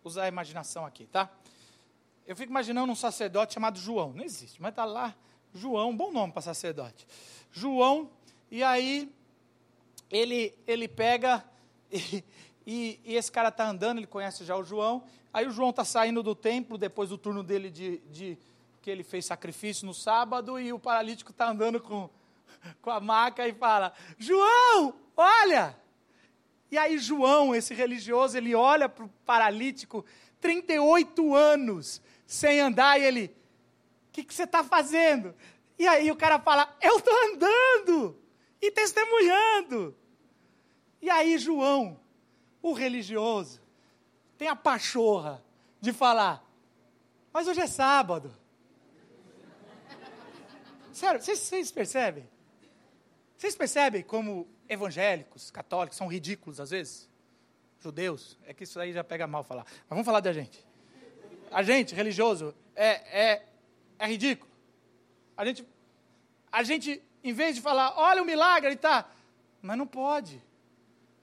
[0.03, 1.29] usar a imaginação aqui, tá?
[2.25, 4.13] Eu fico imaginando um sacerdote chamado João.
[4.13, 5.13] Não existe, mas está lá.
[5.53, 7.05] João, bom nome para sacerdote.
[7.51, 8.09] João,
[8.49, 9.13] e aí
[10.11, 11.43] ele, ele pega
[11.91, 15.03] e, e, esse cara está andando, ele conhece já o João.
[15.33, 18.37] Aí o João está saindo do templo depois do turno dele de, de
[18.81, 22.09] que ele fez sacrifício no sábado e o paralítico está andando com,
[22.81, 25.79] com a maca e fala: João, olha!
[26.69, 30.05] E aí João, esse religioso, ele olha para o paralítico,
[30.39, 33.25] 38 anos sem andar, e ele:
[34.07, 35.33] O que, que você está fazendo?
[35.79, 38.17] E aí o cara fala: Eu estou andando
[38.61, 39.95] e testemunhando.
[41.01, 41.99] E aí João,
[42.61, 43.61] o religioso,
[44.37, 45.43] tem a pachorra
[45.79, 46.43] de falar:
[47.33, 48.35] Mas hoje é sábado.
[50.93, 52.29] Sério, vocês, percebem?
[53.37, 57.09] Vocês percebem como evangélicos, católicos são ridículos às vezes?
[57.79, 59.63] Judeus, é que isso aí já pega mal falar.
[59.63, 60.63] Mas vamos falar da gente.
[61.49, 63.45] a gente, religioso, é, é,
[63.97, 64.51] é ridículo.
[65.35, 65.65] A gente,
[66.51, 69.09] a gente, em vez de falar, olha o milagre, ele está,
[69.61, 70.39] mas não pode.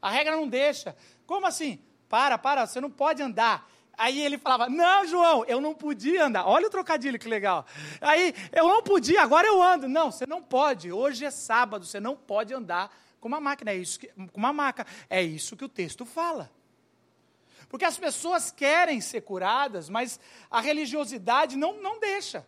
[0.00, 0.96] A regra não deixa.
[1.26, 1.78] Como assim?
[2.08, 3.68] Para, para, você não pode andar.
[3.96, 6.46] Aí ele falava: Não, João, eu não podia andar.
[6.46, 7.66] Olha o trocadilho que legal.
[8.00, 9.88] Aí eu não podia, agora eu ando.
[9.88, 10.92] Não, você não pode.
[10.92, 13.72] Hoje é sábado, você não pode andar com uma máquina.
[13.72, 14.87] É isso que, com uma maca.
[15.11, 16.50] É isso que o texto fala.
[17.68, 20.18] Porque as pessoas querem ser curadas, mas
[20.50, 22.46] a religiosidade não, não deixa.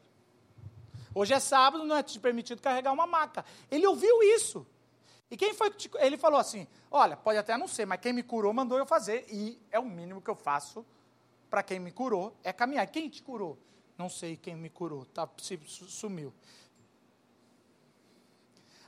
[1.15, 3.45] Hoje é sábado, não é te permitido carregar uma maca.
[3.71, 4.67] Ele ouviu isso.
[5.31, 8.13] E quem foi que te, ele falou assim: Olha, pode até não ser, mas quem
[8.13, 9.27] me curou mandou eu fazer.
[9.29, 10.85] E é o mínimo que eu faço
[11.49, 12.87] para quem me curou é caminhar.
[12.87, 13.59] Quem te curou?
[13.97, 15.29] Não sei quem me curou, tá,
[15.67, 16.33] sumiu.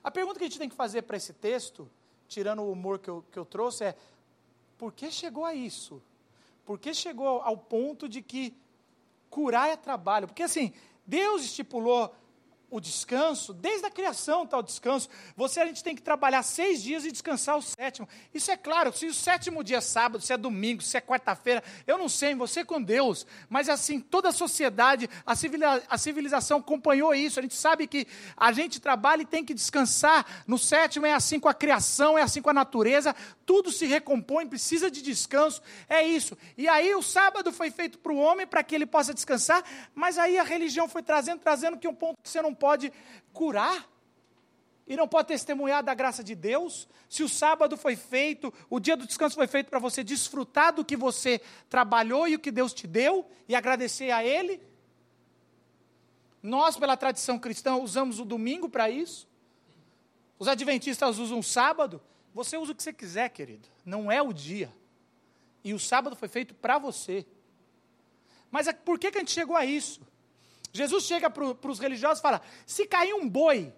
[0.03, 1.89] A pergunta que a gente tem que fazer para esse texto,
[2.27, 3.97] tirando o humor que eu, que eu trouxe, é:
[4.79, 6.03] por que chegou a isso?
[6.65, 8.57] Por que chegou ao ponto de que
[9.31, 10.27] curar é trabalho?
[10.27, 10.73] Porque assim,
[11.07, 12.15] Deus estipulou
[12.73, 15.07] o descanso, desde a criação está o descanso.
[15.37, 18.09] Você, a gente tem que trabalhar seis dias e descansar o sétimo.
[18.33, 21.63] Isso é claro, se o sétimo dia é sábado, se é domingo, se é quarta-feira,
[21.87, 23.27] eu não sei, você com Deus.
[23.51, 25.35] Mas assim, toda a sociedade, a,
[25.91, 27.39] a civilização acompanhou isso.
[27.39, 30.25] A gente sabe que a gente trabalha e tem que descansar.
[30.47, 33.15] No sétimo é assim com a criação, é assim com a natureza.
[33.53, 35.61] Tudo se recompõe, precisa de descanso.
[35.87, 36.39] É isso.
[36.57, 39.63] E aí o sábado foi feito para o homem, para que ele possa descansar.
[39.95, 42.91] Mas aí a religião foi trazendo, trazendo que um ponto que você não pode
[43.31, 43.87] curar
[44.87, 48.97] e não pode testemunhar da graça de Deus, se o sábado foi feito, o dia
[48.97, 51.39] do descanso foi feito para você desfrutar do que você
[51.69, 54.63] trabalhou e o que Deus te deu e agradecer a Ele.
[56.43, 59.29] Nós, pela tradição cristã, usamos o domingo para isso.
[60.39, 62.01] Os adventistas usam o sábado.
[62.35, 63.69] Você usa o que você quiser, querido.
[63.85, 64.73] Não é o dia.
[65.63, 67.27] E o sábado foi feito para você.
[68.51, 70.01] Mas é, por que, que a gente chegou a isso?
[70.73, 73.73] Jesus chega para os religiosos e fala: se cair um boi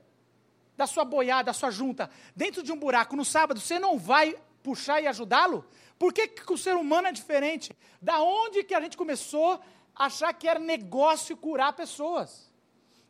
[0.77, 4.37] da sua boiada, da sua junta, dentro de um buraco no sábado, você não vai
[4.63, 5.65] puxar e ajudá-lo?
[5.99, 7.77] Por que, que o ser humano é diferente?
[8.01, 9.61] Da onde que a gente começou
[9.95, 12.51] a achar que era negócio curar pessoas?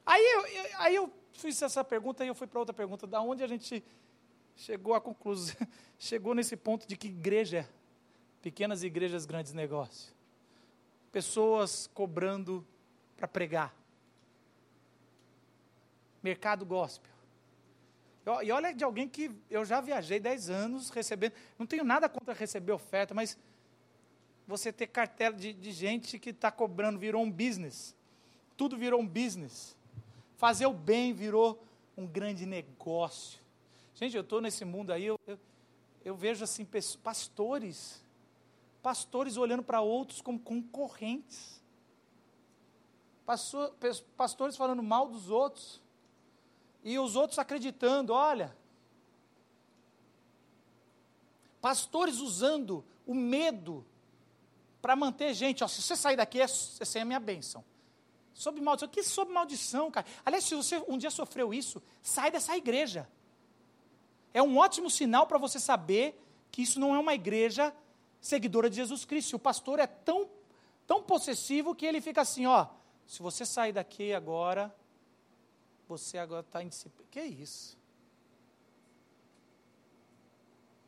[0.04, 0.44] Aí eu,
[0.78, 3.82] aí eu fiz essa pergunta e eu fui para outra pergunta: da onde a gente
[4.56, 5.56] chegou à conclusão,
[5.98, 7.68] chegou nesse ponto de que igreja,
[8.42, 10.14] pequenas igrejas, grandes negócios?
[11.12, 12.66] Pessoas cobrando
[13.16, 13.74] para pregar.
[16.22, 17.12] Mercado gospel.
[18.42, 21.34] E olha de alguém que eu já viajei 10 anos recebendo.
[21.58, 23.36] Não tenho nada contra receber oferta, mas
[24.46, 27.94] você ter cartela de, de gente que está cobrando virou um business.
[28.56, 29.76] Tudo virou um business.
[30.36, 31.62] Fazer o bem virou
[31.96, 33.43] um grande negócio.
[33.94, 35.38] Gente, eu estou nesse mundo aí, eu, eu,
[36.04, 36.66] eu vejo assim,
[37.02, 38.04] pastores,
[38.82, 41.54] pastores olhando para outros como concorrentes
[44.16, 45.82] pastores falando mal dos outros,
[46.82, 48.54] e os outros acreditando, olha.
[51.60, 53.86] Pastores usando o medo
[54.82, 57.64] para manter gente, ó, se você sair daqui, essa é a minha bênção.
[58.34, 60.06] Sob maldição, que sob maldição, cara?
[60.26, 63.08] Aliás, se você um dia sofreu isso, sai dessa igreja.
[64.34, 66.20] É um ótimo sinal para você saber
[66.50, 67.72] que isso não é uma igreja
[68.20, 69.36] seguidora de Jesus Cristo.
[69.36, 70.28] O pastor é tão,
[70.86, 72.66] tão possessivo que ele fica assim, ó,
[73.06, 74.74] se você sair daqui agora,
[75.88, 77.08] você agora está em disciplina.
[77.10, 77.78] Que isso?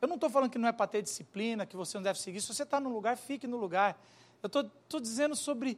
[0.01, 2.41] Eu não estou falando que não é para ter disciplina, que você não deve seguir.
[2.41, 3.99] Se você está no lugar, fique no lugar.
[4.43, 5.77] Eu estou dizendo sobre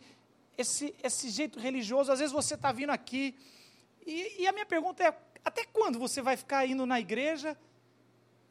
[0.58, 2.12] esse, esse jeito religioso.
[2.12, 3.36] Às vezes você está vindo aqui,
[4.06, 5.12] e, e a minha pergunta é:
[5.44, 7.58] até quando você vai ficar indo na igreja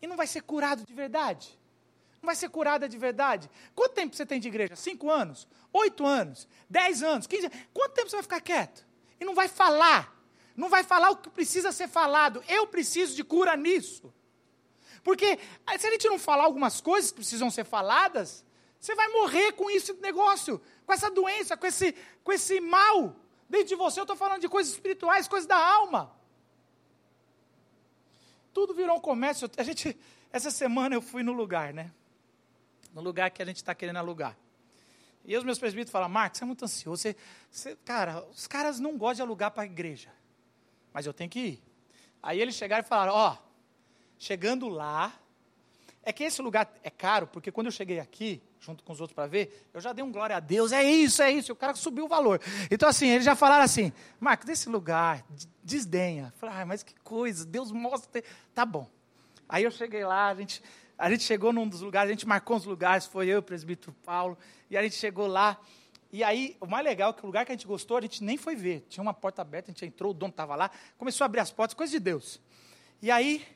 [0.01, 1.59] e não vai ser curado de verdade?
[2.21, 3.51] Não vai ser curada de verdade?
[3.75, 4.75] Quanto tempo você tem de igreja?
[4.75, 5.47] Cinco anos?
[5.73, 6.49] Oito anos?
[6.69, 7.27] Dez anos?
[7.27, 7.59] Quinze anos?
[7.73, 8.87] Quanto tempo você vai ficar quieto?
[9.21, 10.17] E não vai falar?
[10.57, 12.43] Não vai falar o que precisa ser falado?
[12.49, 14.13] Eu preciso de cura nisso.
[15.05, 15.39] Porque
[15.79, 18.45] se a gente não falar algumas coisas que precisam ser faladas,
[18.81, 23.17] você vai morrer com esse negócio, com essa doença, com esse, com esse mal
[23.49, 24.01] dentro de você.
[24.01, 26.18] Eu estou falando de coisas espirituais, coisas da alma.
[28.59, 29.49] Tudo virou um comércio.
[29.57, 29.97] A gente,
[30.33, 31.93] essa semana eu fui no lugar, né?
[32.93, 34.37] no lugar que a gente está querendo alugar.
[35.25, 37.01] E os meus presbíteros falam, Marcos, você é muito ansioso.
[37.01, 37.17] Você,
[37.49, 40.11] você, cara, os caras não gostam de alugar para a igreja.
[40.93, 41.63] Mas eu tenho que ir.
[42.21, 43.37] Aí eles chegaram e falaram, ó,
[44.19, 45.17] chegando lá,
[46.03, 49.15] é que esse lugar é caro, porque quando eu cheguei aqui, junto com os outros
[49.15, 51.75] para ver, eu já dei um glória a Deus, é isso, é isso, o cara
[51.75, 52.41] subiu o valor.
[52.71, 55.25] Então, assim, eles já falaram assim, Marcos, desse lugar,
[55.63, 56.33] desdenha.
[56.39, 58.23] Falei, ah, mas que coisa, Deus mostra.
[58.55, 58.89] Tá bom.
[59.49, 60.63] Aí eu cheguei lá, a gente
[60.99, 63.95] a gente chegou num dos lugares, a gente marcou uns lugares, foi eu, o presbítero
[64.05, 64.37] Paulo,
[64.69, 65.57] e a gente chegou lá,
[66.11, 68.25] E aí, o mais legal é que o lugar que a gente gostou, a gente
[68.25, 68.85] nem foi ver.
[68.89, 71.51] Tinha uma porta aberta, a gente entrou, o dono estava lá, começou a abrir as
[71.51, 72.41] portas, coisa de Deus.
[73.03, 73.47] E aí,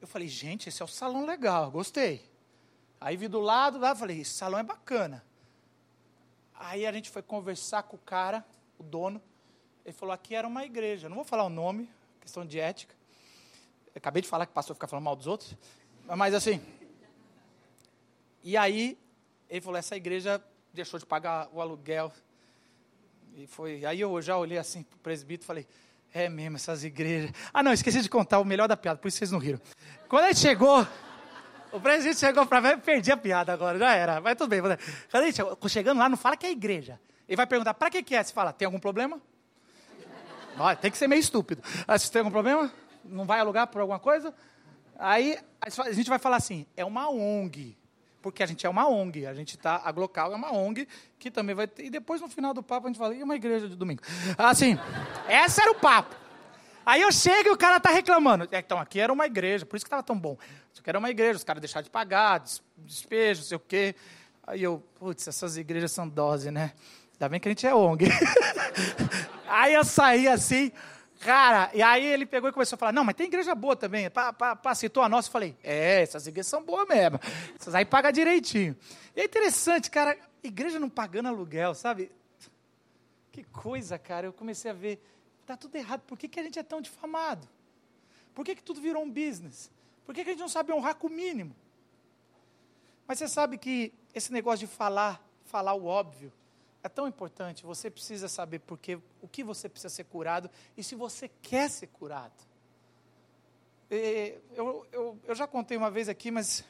[0.00, 2.24] eu falei, gente, esse é o salão legal, gostei.
[3.00, 5.24] Aí vi do lado, lá, falei, esse salão é bacana.
[6.54, 8.44] Aí a gente foi conversar com o cara,
[8.78, 9.20] o dono.
[9.84, 11.08] Ele falou, aqui era uma igreja.
[11.08, 12.94] Não vou falar o nome, questão de ética.
[13.94, 15.54] Eu acabei de falar que o pastor fica falando mal dos outros.
[16.16, 16.60] Mas assim.
[18.42, 18.98] E aí,
[19.48, 22.12] ele falou, essa igreja deixou de pagar o aluguel.
[23.36, 23.84] E foi.
[23.84, 25.68] Aí eu já olhei assim para o presbítero e falei,
[26.12, 27.30] é mesmo, essas igrejas.
[27.52, 29.60] Ah, não, esqueci de contar o melhor da piada, por isso vocês não riram.
[30.08, 30.86] Quando a gente chegou,
[31.72, 34.60] o presidente chegou para mim, perdi a piada agora, já era, mas tudo bem.
[35.32, 37.00] Chegou, chegando lá, não fala que é igreja.
[37.28, 38.22] Ele vai perguntar, para que, que é?
[38.22, 39.20] Você fala, tem algum problema?
[40.58, 41.62] Olha, tem que ser meio estúpido.
[41.86, 42.72] Ah, se tem algum problema?
[43.04, 44.34] Não vai alugar por alguma coisa?
[44.98, 47.76] Aí a gente vai falar assim, é uma ONG
[48.26, 51.30] porque a gente é uma ONG, a gente está, a Glocal é uma ONG que
[51.30, 53.68] também vai ter, e depois no final do papo a gente fala, e uma igreja
[53.68, 54.02] de domingo?
[54.36, 54.76] Assim,
[55.28, 56.12] esse era o papo.
[56.86, 58.48] Aí eu chego e o cara está reclamando.
[58.52, 60.38] É, então, aqui era uma igreja, por isso que estava tão bom.
[60.72, 62.44] Isso aqui era uma igreja, os caras deixaram de pagar,
[62.78, 63.96] despejo, sei o quê.
[64.46, 66.72] Aí eu, putz, essas igrejas são dose, né?
[67.14, 68.06] Ainda bem que a gente é ONG.
[69.48, 70.70] Aí eu saí assim,
[71.20, 74.10] Cara, e aí ele pegou e começou a falar: não, mas tem igreja boa também.
[74.10, 75.28] Pá, pá, pá, citou a nossa.
[75.28, 77.18] Eu falei: é, essas igrejas são boas mesmo.
[77.58, 78.76] Essas aí pagam direitinho.
[79.14, 82.12] E é interessante, cara, igreja não pagando aluguel, sabe?
[83.32, 84.26] Que coisa, cara.
[84.26, 85.02] Eu comecei a ver:
[85.46, 86.02] tá tudo errado.
[86.02, 87.48] Por que, que a gente é tão difamado?
[88.34, 89.70] Por que, que tudo virou um business?
[90.04, 91.54] Por que, que a gente não sabe honrar com o mínimo?
[93.06, 96.32] Mas você sabe que esse negócio de falar, falar o óbvio,
[96.82, 97.64] é tão importante.
[97.64, 101.86] Você precisa saber porque, o que você precisa ser curado e se você quer ser
[101.88, 102.34] curado.
[103.90, 106.64] E, eu, eu, eu já contei uma vez aqui, mas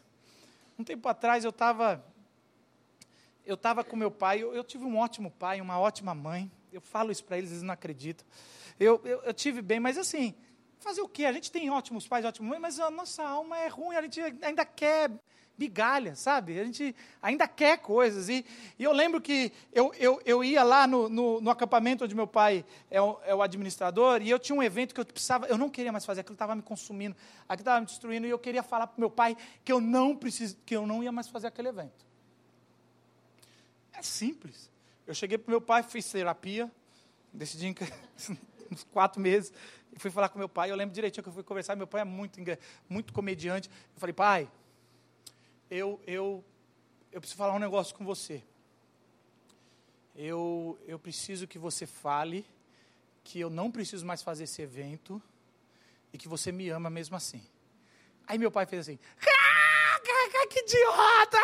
[0.79, 2.05] um tempo atrás eu estava
[3.47, 6.51] eu estava com meu pai, eu, eu, tive um ótimo pai, uma ótima mãe.
[6.73, 8.27] Eu falo isso para eles, eles não acreditam.
[8.79, 10.35] Eu, eu, eu, tive bem, mas assim,
[10.79, 11.25] fazer o quê?
[11.25, 14.21] A gente tem ótimos pais, ótimos mães, mas a nossa alma é ruim, a gente
[14.21, 15.11] ainda quer
[15.59, 16.61] migalha, sabe?
[16.61, 18.29] A gente ainda quer coisas.
[18.29, 18.45] E,
[18.79, 22.27] e eu lembro que eu, eu, eu ia lá no, no, no, acampamento onde meu
[22.27, 25.57] pai é o, é o, administrador, e eu tinha um evento que eu precisava, eu
[25.57, 27.17] não queria mais fazer, aquilo estava me consumindo,
[27.49, 30.57] aquilo estava me destruindo, e eu queria falar para meu pai que eu não preciso,
[30.67, 32.05] que eu não ia mais fazer aquele evento.
[33.93, 34.71] É simples.
[35.07, 36.71] Eu cheguei para meu pai, fiz terapia,
[37.33, 37.75] decidi
[38.71, 39.53] uns quatro meses,
[39.93, 40.71] e fui falar com meu pai.
[40.71, 41.77] Eu lembro direitinho que eu fui conversar.
[41.77, 42.39] Meu pai é muito,
[42.89, 43.71] muito comediante.
[43.95, 44.51] Eu falei, pai,
[45.71, 46.45] eu, eu,
[47.13, 48.43] eu preciso falar um negócio com você.
[50.15, 52.45] Eu, eu preciso que você fale
[53.23, 55.21] que eu não preciso mais fazer esse evento
[56.13, 57.43] e que você me ama mesmo assim.
[58.27, 58.99] Aí meu pai fez assim,
[60.65, 61.39] que idiota!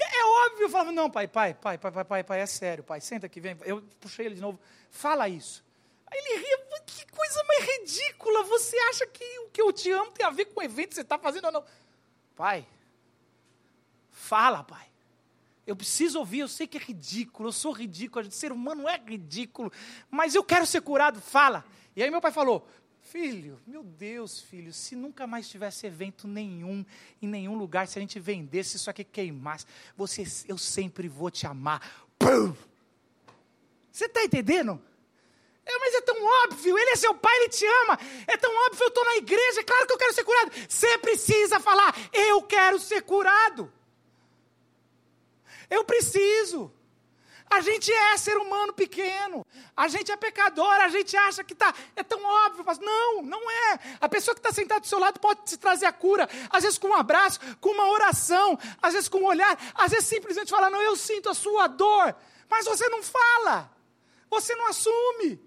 [0.00, 0.64] É óbvio.
[0.64, 3.40] Eu falava, não, pai, pai, pai, pai, pai, pai, pai, é sério, pai, senta aqui,
[3.40, 3.56] vem.
[3.64, 4.58] Eu puxei ele de novo,
[4.90, 5.64] fala isso.
[6.06, 10.10] Aí ele ria, que coisa mais ridícula, você acha que o que eu te amo
[10.12, 11.64] tem a ver com o evento que você está fazendo ou não?
[12.34, 12.66] Pai,
[14.20, 14.86] Fala, pai.
[15.66, 18.96] Eu preciso ouvir, eu sei que é ridículo, eu sou ridículo, o ser humano é
[18.98, 19.72] ridículo,
[20.10, 21.64] mas eu quero ser curado, fala.
[21.96, 22.68] E aí meu pai falou:
[23.10, 26.86] Filho, meu Deus, filho, se nunca mais tivesse evento nenhum,
[27.20, 31.44] em nenhum lugar, se a gente vendesse isso aqui queimasse, você, eu sempre vou te
[31.44, 32.06] amar.
[32.16, 32.54] Pum!
[33.90, 34.80] Você está entendendo?
[35.66, 37.98] É, mas é tão óbvio, ele é seu pai, ele te ama.
[38.28, 40.52] É tão óbvio, eu estou na igreja, é claro que eu quero ser curado.
[40.68, 43.72] Você precisa falar, eu quero ser curado.
[45.68, 46.72] Eu preciso.
[47.50, 49.44] A gente é ser humano pequeno.
[49.76, 50.72] A gente é pecador.
[50.80, 52.64] A gente acha que tá, é tão óbvio.
[52.64, 53.80] Mas não, não é.
[54.00, 56.28] A pessoa que está sentada do seu lado pode te trazer a cura.
[56.48, 58.56] Às vezes com um abraço, com uma oração.
[58.80, 59.58] Às vezes com um olhar.
[59.74, 62.14] Às vezes simplesmente falar, não, eu sinto a sua dor.
[62.48, 63.68] Mas você não fala.
[64.30, 65.40] Você não assume.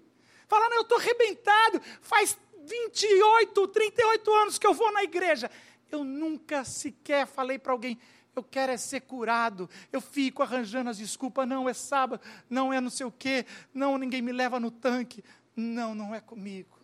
[0.46, 1.80] Fala, não, eu estou arrebentado.
[2.02, 2.36] Faz
[2.66, 5.50] 28, 38 anos que eu vou na igreja.
[5.90, 7.98] Eu nunca sequer falei para alguém,
[8.36, 9.68] eu quero é ser curado.
[9.92, 11.48] Eu fico arranjando as desculpas.
[11.48, 12.22] Não, é sábado.
[12.48, 13.46] Não, é não sei o quê.
[13.72, 15.24] Não, ninguém me leva no tanque.
[15.56, 16.78] Não, não é comigo.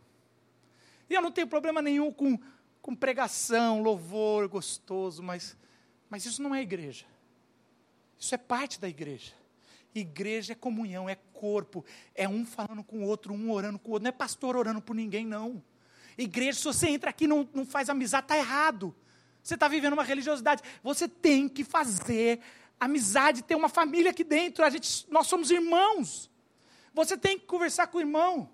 [1.08, 2.38] E eu não tenho problema nenhum com,
[2.80, 5.56] com pregação, louvor gostoso, mas,
[6.08, 7.04] mas isso não é igreja.
[8.16, 9.32] Isso é parte da igreja.
[9.92, 11.84] Igreja é comunhão, é corpo,
[12.14, 14.04] é um falando com o outro, um orando com o outro.
[14.04, 15.60] Não é pastor orando por ninguém, não.
[16.16, 18.94] Igreja, se você entra aqui e não, não faz amizade, está errado.
[19.42, 20.62] Você está vivendo uma religiosidade.
[20.82, 22.40] Você tem que fazer
[22.78, 24.64] amizade, ter uma família aqui dentro.
[24.64, 26.30] A gente, nós somos irmãos.
[26.94, 28.48] Você tem que conversar com o irmão.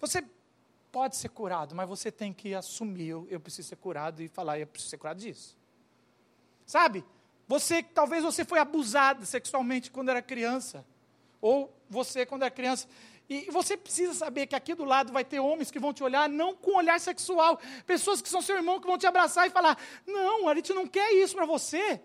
[0.00, 0.24] Você
[0.90, 4.58] pode ser curado, mas você tem que assumir: eu, eu preciso ser curado e falar,
[4.58, 5.56] eu preciso ser curado disso.
[6.64, 7.04] Sabe?
[7.46, 10.84] Você, talvez você foi abusado sexualmente quando era criança.
[11.40, 12.86] Ou você quando era criança.
[13.28, 16.28] E você precisa saber que aqui do lado vai ter homens que vão te olhar
[16.28, 17.60] não com olhar sexual.
[17.86, 19.76] Pessoas que são seu irmão que vão te abraçar e falar:
[20.06, 22.00] Não, a gente não quer isso para você.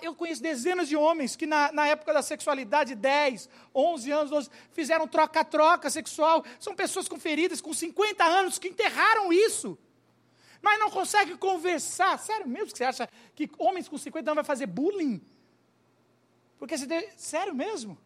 [0.00, 4.50] Eu conheço dezenas de homens que na, na, época da sexualidade, 10, 11 anos, 12,
[4.70, 6.44] fizeram troca-troca sexual.
[6.60, 9.76] São pessoas com feridas, com 50 anos, que enterraram isso.
[10.60, 12.16] Mas não conseguem conversar.
[12.18, 15.20] Sério mesmo que você acha que homens com 50 anos vai fazer bullying?
[16.58, 17.98] Porque você sério mesmo?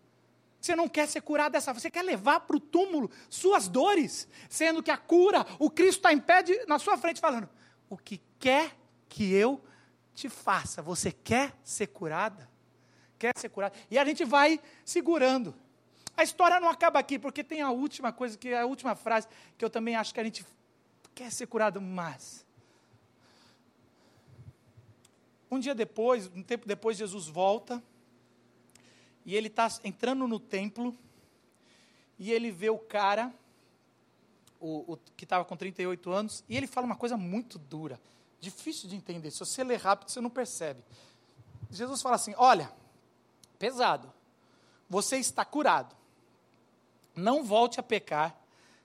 [0.66, 4.82] Você não quer ser curado dessa você quer levar para o túmulo suas dores, sendo
[4.82, 7.48] que a cura, o Cristo está em pé de, na sua frente falando:
[7.88, 8.76] o que quer
[9.08, 9.64] que eu
[10.12, 12.50] te faça, você quer ser curada?
[13.16, 13.76] Quer ser curada?
[13.88, 15.54] E a gente vai segurando.
[16.16, 19.28] A história não acaba aqui, porque tem a última coisa, que é a última frase,
[19.56, 20.44] que eu também acho que a gente
[21.14, 22.44] quer ser curado, mas.
[25.48, 27.80] Um dia depois, um tempo depois, Jesus volta
[29.26, 30.96] e ele está entrando no templo
[32.18, 33.34] e ele vê o cara,
[34.60, 38.00] o, o que estava com 38 anos, e ele fala uma coisa muito dura,
[38.40, 39.32] difícil de entender.
[39.32, 40.80] Se você ler rápido, você não percebe.
[41.70, 42.72] Jesus fala assim: Olha,
[43.58, 44.12] pesado,
[44.88, 45.94] você está curado.
[47.14, 48.38] Não volte a pecar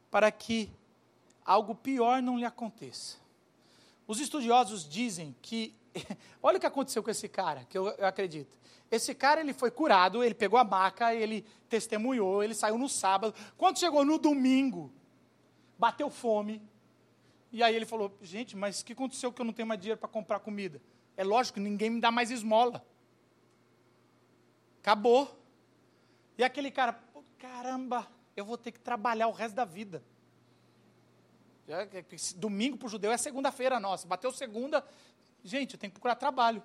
[0.09, 0.71] para que
[1.45, 3.17] algo pior não lhe aconteça.
[4.07, 5.73] Os estudiosos dizem que,
[6.41, 8.57] olha o que aconteceu com esse cara, que eu, eu acredito.
[8.89, 13.33] Esse cara ele foi curado, ele pegou a maca, ele testemunhou, ele saiu no sábado.
[13.57, 14.91] Quando chegou no domingo,
[15.79, 16.61] bateu fome.
[17.51, 19.99] E aí ele falou: Gente, mas o que aconteceu que eu não tenho mais dinheiro
[19.99, 20.81] para comprar comida?
[21.15, 22.85] É lógico, ninguém me dá mais esmola.
[24.81, 25.39] Acabou.
[26.37, 26.99] E aquele cara,
[27.37, 30.03] caramba, eu vou ter que trabalhar o resto da vida.
[32.35, 34.07] Domingo para o judeu é segunda-feira nossa.
[34.07, 34.83] Bateu segunda,
[35.43, 36.63] gente, eu tenho que procurar trabalho.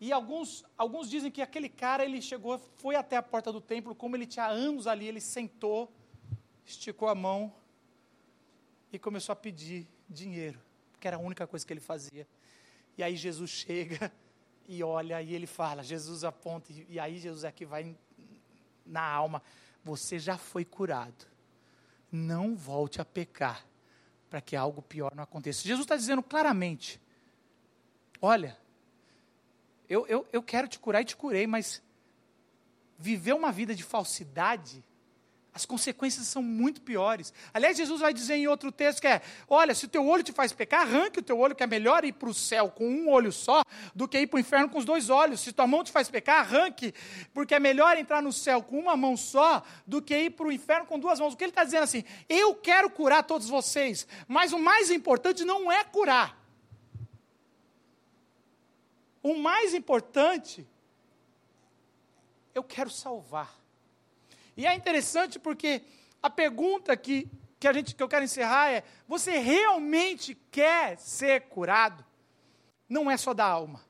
[0.00, 3.94] E alguns, alguns dizem que aquele cara, ele chegou, foi até a porta do templo,
[3.94, 5.92] como ele tinha anos ali, ele sentou,
[6.64, 7.52] esticou a mão
[8.90, 10.58] e começou a pedir dinheiro,
[10.90, 12.26] porque era a única coisa que ele fazia.
[12.96, 14.10] E aí Jesus chega
[14.66, 17.94] e olha e ele fala, Jesus aponta, e aí Jesus aqui vai
[18.86, 19.42] na alma,
[19.84, 21.26] você já foi curado,
[22.10, 23.66] não volte a pecar,
[24.28, 25.66] para que algo pior não aconteça.
[25.66, 27.00] Jesus está dizendo claramente,
[28.20, 28.56] olha,
[29.88, 31.82] eu, eu, eu quero te curar e te curei, mas
[32.98, 34.84] viver uma vida de falsidade,
[35.52, 37.32] as consequências são muito piores.
[37.52, 40.32] Aliás, Jesus vai dizer em outro texto que é: olha, se o teu olho te
[40.32, 43.08] faz pecar, arranque o teu olho, que é melhor ir para o céu com um
[43.08, 43.64] olho só
[43.94, 45.40] do que ir para o inferno com os dois olhos.
[45.40, 46.94] Se tua mão te faz pecar, arranque,
[47.34, 50.52] porque é melhor entrar no céu com uma mão só do que ir para o
[50.52, 51.34] inferno com duas mãos.
[51.34, 52.04] O que ele está dizendo assim?
[52.28, 56.39] Eu quero curar todos vocês, mas o mais importante não é curar.
[59.22, 60.66] O mais importante,
[62.54, 63.58] eu quero salvar.
[64.56, 65.82] E é interessante porque
[66.22, 71.42] a pergunta que, que, a gente, que eu quero encerrar é: você realmente quer ser
[71.42, 72.04] curado?
[72.88, 73.84] Não é só da alma,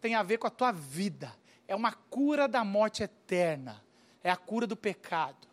[0.00, 1.34] tem a ver com a tua vida.
[1.66, 3.82] É uma cura da morte eterna,
[4.22, 5.51] é a cura do pecado.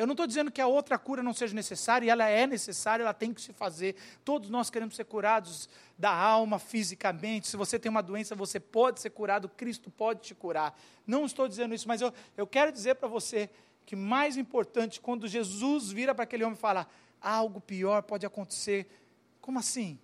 [0.00, 3.02] Eu não estou dizendo que a outra cura não seja necessária, e ela é necessária,
[3.02, 3.94] ela tem que se fazer.
[4.24, 7.46] Todos nós queremos ser curados da alma, fisicamente.
[7.46, 10.74] Se você tem uma doença, você pode ser curado, Cristo pode te curar.
[11.06, 13.50] Não estou dizendo isso, mas eu, eu quero dizer para você
[13.84, 16.86] que mais importante, quando Jesus vira para aquele homem e fala:
[17.20, 18.90] algo pior pode acontecer.
[19.38, 19.98] Como assim?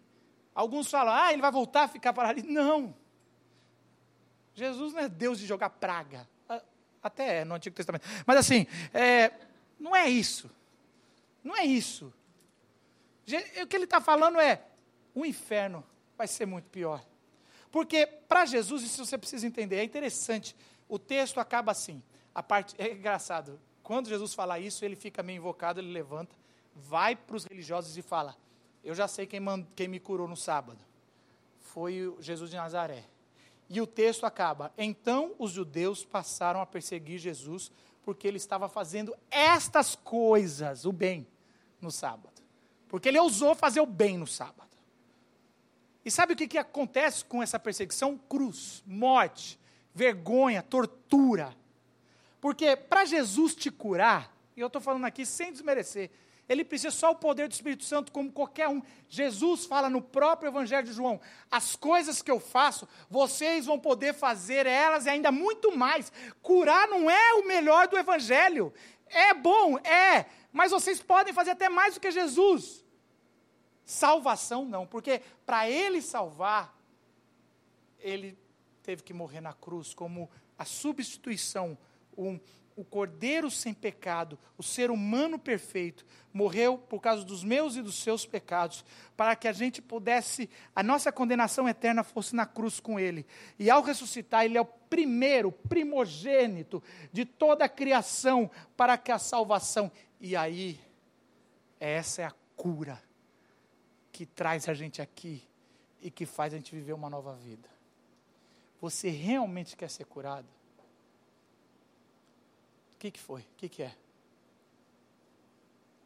[0.54, 2.42] Alguns falam, ah, ele vai voltar a ficar para ali.
[2.42, 2.94] Não.
[4.52, 6.28] Jesus não é Deus de jogar praga.
[7.02, 8.04] Até é no Antigo Testamento.
[8.26, 9.30] Mas assim, é,
[9.78, 10.50] não é isso.
[11.42, 12.12] Não é isso.
[13.62, 14.62] O que ele está falando é:
[15.14, 15.84] o inferno
[16.16, 17.04] vai ser muito pior.
[17.70, 20.56] Porque para Jesus, isso você precisa entender, é interessante.
[20.88, 22.02] O texto acaba assim.
[22.34, 23.60] A parte, é engraçado.
[23.82, 26.34] Quando Jesus fala isso, ele fica meio invocado, ele levanta,
[26.74, 28.36] vai para os religiosos e fala:
[28.84, 30.78] Eu já sei quem, mand, quem me curou no sábado.
[31.60, 33.04] Foi Jesus de Nazaré.
[33.68, 37.70] E o texto acaba: Então os judeus passaram a perseguir Jesus
[38.06, 41.26] porque ele estava fazendo estas coisas, o bem,
[41.80, 42.40] no sábado.
[42.88, 44.70] Porque ele ousou fazer o bem no sábado.
[46.04, 48.16] E sabe o que, que acontece com essa perseguição?
[48.16, 49.58] Cruz, morte,
[49.92, 51.52] vergonha, tortura.
[52.40, 56.08] Porque para Jesus te curar, e eu estou falando aqui sem desmerecer,
[56.48, 58.80] ele precisa só o poder do Espírito Santo, como qualquer um.
[59.08, 61.20] Jesus fala no próprio Evangelho de João:
[61.50, 66.12] as coisas que eu faço, vocês vão poder fazer elas e ainda muito mais.
[66.42, 68.72] Curar não é o melhor do Evangelho.
[69.08, 72.84] É bom, é, mas vocês podem fazer até mais do que Jesus.
[73.84, 76.76] Salvação não, porque para ele salvar,
[77.98, 78.38] ele
[78.82, 81.76] teve que morrer na cruz como a substituição,
[82.16, 82.38] um,
[82.76, 87.96] o cordeiro sem pecado, o ser humano perfeito, morreu por causa dos meus e dos
[87.96, 88.84] seus pecados,
[89.16, 93.26] para que a gente pudesse, a nossa condenação eterna fosse na cruz com ele.
[93.58, 99.18] E ao ressuscitar, ele é o primeiro, primogênito de toda a criação, para que a
[99.18, 99.90] salvação.
[100.20, 100.78] E aí,
[101.80, 103.02] essa é a cura
[104.12, 105.42] que traz a gente aqui
[106.02, 107.68] e que faz a gente viver uma nova vida.
[108.82, 110.55] Você realmente quer ser curado?
[112.96, 113.42] O que, que foi?
[113.42, 113.94] O que, que é?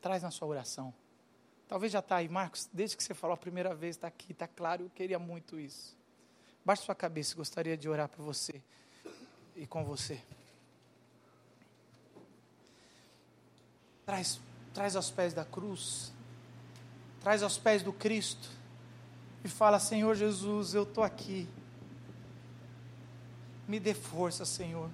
[0.03, 0.93] Traz na sua oração.
[1.69, 4.49] Talvez já está aí, Marcos, desde que você falou a primeira vez, está aqui, está
[4.49, 5.97] claro, eu queria muito isso.
[6.65, 8.61] Baixe sua cabeça, gostaria de orar por você
[9.55, 10.21] e com você.
[14.05, 14.41] Traz,
[14.75, 16.13] traz aos pés da cruz,
[17.21, 18.51] traz aos pés do Cristo
[19.45, 21.49] e fala: Senhor Jesus, eu estou aqui.
[23.69, 24.91] Me dê força, Senhor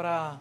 [0.00, 0.40] para.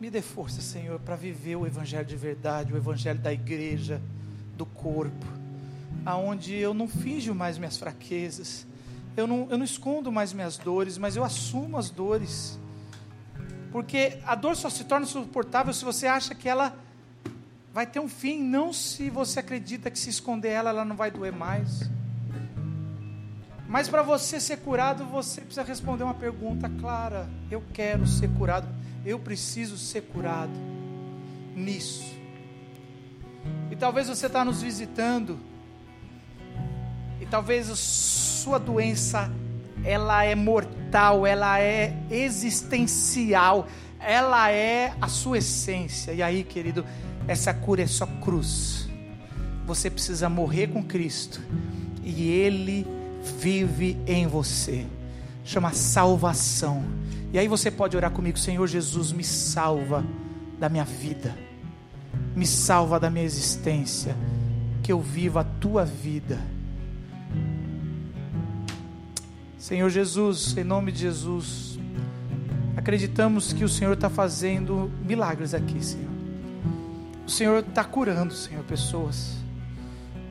[0.00, 4.00] Me dê força, Senhor, para viver o Evangelho de verdade, o Evangelho da igreja,
[4.56, 5.26] do corpo,
[6.06, 8.66] aonde eu não finjo mais minhas fraquezas,
[9.14, 12.58] eu não, eu não escondo mais minhas dores, mas eu assumo as dores.
[13.70, 16.74] Porque a dor só se torna suportável se você acha que ela
[17.70, 21.10] vai ter um fim, não se você acredita que se esconder ela, ela não vai
[21.10, 21.90] doer mais.
[23.70, 28.66] Mas para você ser curado, você precisa responder uma pergunta clara: eu quero ser curado,
[29.06, 30.50] eu preciso ser curado
[31.54, 32.04] nisso.
[33.70, 35.38] E talvez você está nos visitando,
[37.20, 39.30] e talvez a sua doença
[39.84, 43.68] ela é mortal, ela é existencial,
[44.00, 46.10] ela é a sua essência.
[46.10, 46.84] E aí, querido,
[47.28, 48.88] essa cura é só cruz.
[49.64, 51.40] Você precisa morrer com Cristo
[52.02, 54.86] e Ele vive em você.
[55.44, 56.84] Chama salvação.
[57.32, 60.04] E aí você pode orar comigo, Senhor Jesus, me salva
[60.58, 61.36] da minha vida.
[62.34, 64.16] Me salva da minha existência.
[64.82, 66.38] Que eu viva a tua vida.
[69.58, 71.78] Senhor Jesus, em nome de Jesus,
[72.76, 76.10] acreditamos que o Senhor está fazendo milagres aqui, Senhor.
[77.26, 79.39] O Senhor está curando, Senhor, pessoas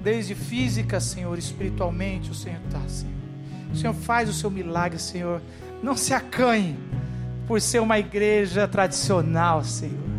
[0.02, 3.14] desde física, Senhor, espiritualmente, o Senhor está, Senhor.
[3.72, 5.42] O Senhor faz o seu milagre, Senhor.
[5.84, 6.78] Não se acanhe
[7.48, 10.10] por ser uma igreja tradicional, Senhor.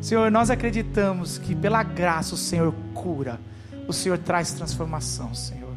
[0.00, 3.38] Senhor, nós acreditamos que pela graça o Senhor cura,
[3.86, 5.70] o Senhor traz transformação, Senhor.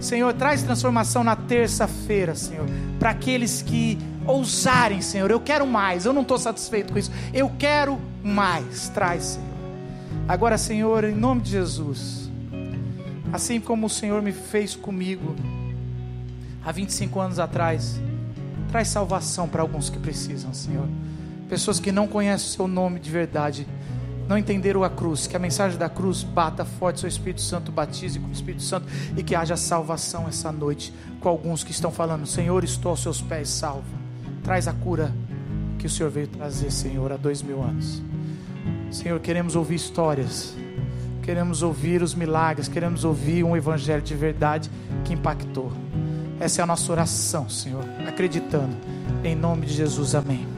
[0.00, 2.66] Senhor, traz transformação na terça-feira, Senhor,
[2.98, 5.30] para aqueles que ousarem, Senhor.
[5.30, 7.12] Eu quero mais, eu não estou satisfeito com isso.
[7.32, 8.88] Eu quero mais.
[8.88, 9.48] Traz, Senhor.
[10.26, 12.27] Agora, Senhor, em nome de Jesus
[13.32, 15.34] assim como o Senhor me fez comigo
[16.64, 18.00] há 25 anos atrás.
[18.70, 20.86] Traz salvação para alguns que precisam, Senhor.
[21.48, 23.66] Pessoas que não conhecem o seu nome de verdade,
[24.28, 28.18] não entenderam a cruz, que a mensagem da cruz bata forte, seu Espírito Santo batize
[28.18, 32.26] com o Espírito Santo e que haja salvação essa noite com alguns que estão falando:
[32.26, 33.86] Senhor, estou aos seus pés, salva.
[34.42, 35.14] Traz a cura
[35.78, 38.02] que o Senhor veio trazer, Senhor, há dois mil anos.
[38.90, 40.54] Senhor, queremos ouvir histórias
[41.28, 44.70] queremos ouvir os milagres, queremos ouvir um evangelho de verdade
[45.04, 45.70] que impactou.
[46.40, 48.74] Essa é a nossa oração, Senhor, acreditando.
[49.22, 50.57] Em nome de Jesus, amém.